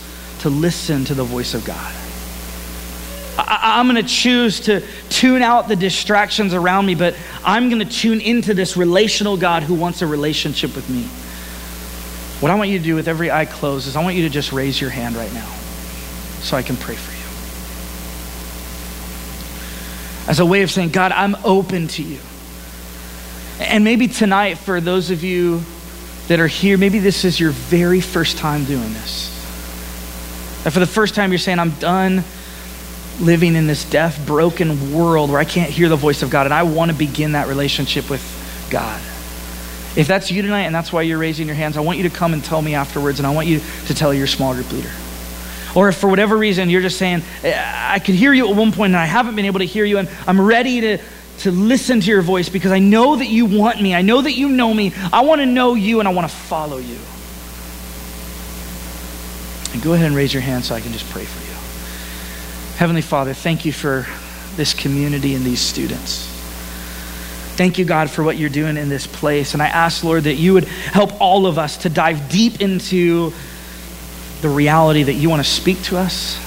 to 0.40 0.51
listen 0.51 1.07
to 1.07 1.14
the 1.14 1.25
voice 1.25 1.55
of 1.55 1.64
God. 1.64 1.94
I, 3.38 3.81
am 3.81 3.88
going 3.88 3.96
to 3.96 4.09
choose 4.09 4.61
to 4.61 4.87
tune 5.09 5.40
out 5.40 5.66
the 5.66 5.77
distractions 5.77 6.53
around 6.53 6.85
me, 6.85 6.94
but 6.94 7.16
I'm 7.42 7.70
going 7.70 7.79
to 7.79 7.90
tune 7.90 8.20
into 8.20 8.53
this 8.53 8.77
relational 8.77 9.38
God 9.38 9.62
who 9.62 9.75
wants 9.75 10.03
a 10.03 10.07
relationship 10.07 10.77
with 10.77 10.90
me. 10.90 11.05
What 12.42 12.51
I 12.51 12.55
want 12.55 12.68
you 12.68 12.79
to 12.79 12.85
do 12.85 12.94
with 12.94 13.09
every 13.09 13.31
eye 13.31 13.46
closed 13.46 13.88
is 13.88 13.96
I 13.96 14.03
want 14.03 14.16
you 14.16 14.25
to 14.25 14.31
just 14.31 14.53
raise 14.53 14.79
your 14.79 14.90
hand 14.90 15.16
right 15.16 15.33
now 15.33 15.49
so 16.40 16.55
I 16.55 16.62
can 16.62 16.77
pray 16.77 16.96
for 16.96 17.12
you. 17.12 17.18
As 20.29 20.38
a 20.38 20.44
way 20.44 20.61
of 20.61 20.70
saying, 20.70 20.90
God, 20.90 21.12
I'm 21.12 21.35
open 21.44 21.88
to 21.88 22.03
you. 22.03 22.20
And 23.59 23.85
maybe 23.85 24.07
tonight, 24.07 24.59
for 24.59 24.83
those 24.83 25.11
of 25.11 25.25
you 25.25 25.62
that 26.30 26.38
are 26.38 26.46
here, 26.46 26.78
maybe 26.78 27.00
this 27.00 27.24
is 27.24 27.40
your 27.40 27.50
very 27.50 28.00
first 28.00 28.38
time 28.38 28.64
doing 28.64 28.92
this. 28.92 29.36
And 30.64 30.72
for 30.72 30.78
the 30.78 30.86
first 30.86 31.16
time, 31.16 31.32
you're 31.32 31.40
saying, 31.40 31.58
I'm 31.58 31.72
done 31.72 32.22
living 33.18 33.56
in 33.56 33.66
this 33.66 33.84
deaf, 33.84 34.24
broken 34.28 34.94
world 34.94 35.28
where 35.30 35.40
I 35.40 35.44
can't 35.44 35.68
hear 35.68 35.88
the 35.88 35.96
voice 35.96 36.22
of 36.22 36.30
God, 36.30 36.46
and 36.46 36.54
I 36.54 36.62
want 36.62 36.92
to 36.92 36.96
begin 36.96 37.32
that 37.32 37.48
relationship 37.48 38.08
with 38.08 38.22
God. 38.70 39.00
If 39.96 40.06
that's 40.06 40.30
you 40.30 40.40
tonight 40.42 40.62
and 40.62 40.74
that's 40.74 40.92
why 40.92 41.02
you're 41.02 41.18
raising 41.18 41.48
your 41.48 41.56
hands, 41.56 41.76
I 41.76 41.80
want 41.80 41.98
you 41.98 42.08
to 42.08 42.14
come 42.14 42.32
and 42.32 42.44
tell 42.44 42.62
me 42.62 42.76
afterwards, 42.76 43.18
and 43.18 43.26
I 43.26 43.34
want 43.34 43.48
you 43.48 43.60
to 43.88 43.94
tell 43.94 44.14
your 44.14 44.28
small 44.28 44.54
group 44.54 44.70
leader. 44.70 44.92
Or 45.74 45.88
if 45.88 45.96
for 45.96 46.06
whatever 46.06 46.36
reason 46.36 46.70
you're 46.70 46.80
just 46.80 46.96
saying, 46.96 47.24
I 47.42 47.98
could 47.98 48.14
hear 48.14 48.32
you 48.32 48.48
at 48.48 48.54
one 48.54 48.70
point 48.70 48.90
and 48.90 48.98
I 48.98 49.06
haven't 49.06 49.34
been 49.34 49.46
able 49.46 49.58
to 49.58 49.66
hear 49.66 49.84
you, 49.84 49.98
and 49.98 50.08
I'm 50.28 50.40
ready 50.40 50.80
to, 50.80 50.98
to 51.40 51.50
listen 51.50 52.00
to 52.00 52.07
your 52.07 52.22
voice 52.22 52.48
because 52.48 52.72
I 52.72 52.79
know 52.79 53.16
that 53.16 53.29
you 53.29 53.46
want 53.46 53.81
me. 53.81 53.94
I 53.94 54.03
know 54.03 54.20
that 54.20 54.33
you 54.33 54.48
know 54.48 54.72
me. 54.72 54.92
I 55.12 55.22
want 55.22 55.40
to 55.40 55.46
know 55.46 55.74
you 55.74 55.98
and 56.00 56.09
I 56.09 56.12
want 56.12 56.31
to 56.31 56.35
follow 56.35 56.79
you. 56.79 56.98
And 59.72 59.83
go 59.83 59.94
ahead 59.94 60.07
and 60.07 60.16
raise 60.16 60.35
your 60.35 60.42
hand 60.42 60.64
so 60.64 60.74
I 60.74 60.81
can 60.81 60.92
just 60.92 61.09
pray 61.11 61.24
for 61.24 61.40
you. 61.44 62.76
Heavenly 62.76 63.03
Father, 63.03 63.35
thank 63.35 63.64
you 63.64 63.72
for 63.72 64.07
this 64.57 64.74
community 64.74 65.35
and 65.35 65.44
these 65.44 65.61
students. 65.61 66.26
Thank 67.57 67.79
you, 67.79 67.85
God, 67.85 68.11
for 68.11 68.22
what 68.22 68.37
you're 68.37 68.48
doing 68.48 68.76
in 68.76 68.88
this 68.88 69.07
place. 69.07 69.53
And 69.53 69.62
I 69.62 69.68
ask, 69.68 70.03
Lord, 70.03 70.24
that 70.24 70.37
you 70.37 70.55
would 70.55 70.64
help 70.64 71.20
all 71.20 71.46
of 71.46 71.59
us 71.59 71.79
to 71.79 71.88
dive 71.88 72.31
deep 72.31 72.61
into 72.61 73.33
the 74.40 74.48
reality 74.48 75.03
that 75.03 75.14
you 75.14 75.29
want 75.29 75.44
to 75.44 75.50
speak 75.50 75.83
to 75.85 75.96
us, 75.96 76.38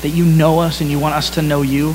that 0.00 0.08
you 0.08 0.24
know 0.24 0.60
us 0.60 0.80
and 0.80 0.90
you 0.90 0.98
want 0.98 1.14
us 1.14 1.30
to 1.30 1.42
know 1.42 1.62
you. 1.62 1.94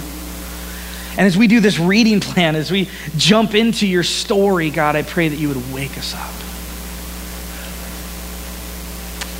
And 1.20 1.28
as 1.28 1.36
we 1.36 1.48
do 1.48 1.60
this 1.60 1.78
reading 1.78 2.22
plan, 2.22 2.56
as 2.56 2.72
we 2.72 2.88
jump 3.18 3.54
into 3.54 3.86
your 3.86 4.04
story, 4.04 4.70
God, 4.70 4.96
I 4.96 5.02
pray 5.02 5.28
that 5.28 5.36
you 5.36 5.50
would 5.50 5.74
wake 5.74 5.98
us 5.98 6.16
up. 6.16 6.32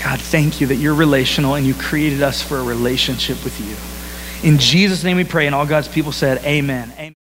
God, 0.04 0.20
thank 0.20 0.60
you 0.60 0.68
that 0.68 0.76
you're 0.76 0.94
relational 0.94 1.56
and 1.56 1.66
you 1.66 1.74
created 1.74 2.22
us 2.22 2.42
for 2.42 2.58
a 2.58 2.64
relationship 2.64 3.42
with 3.46 3.58
you. 3.62 4.50
In 4.50 4.60
Jesus' 4.60 5.06
name 5.06 5.16
we 5.16 5.24
pray, 5.24 5.46
and 5.46 5.56
all 5.56 5.66
God's 5.66 5.88
people 5.88 6.12
said, 6.12 6.44
Amen. 6.44 6.92
Amen. 6.98 7.19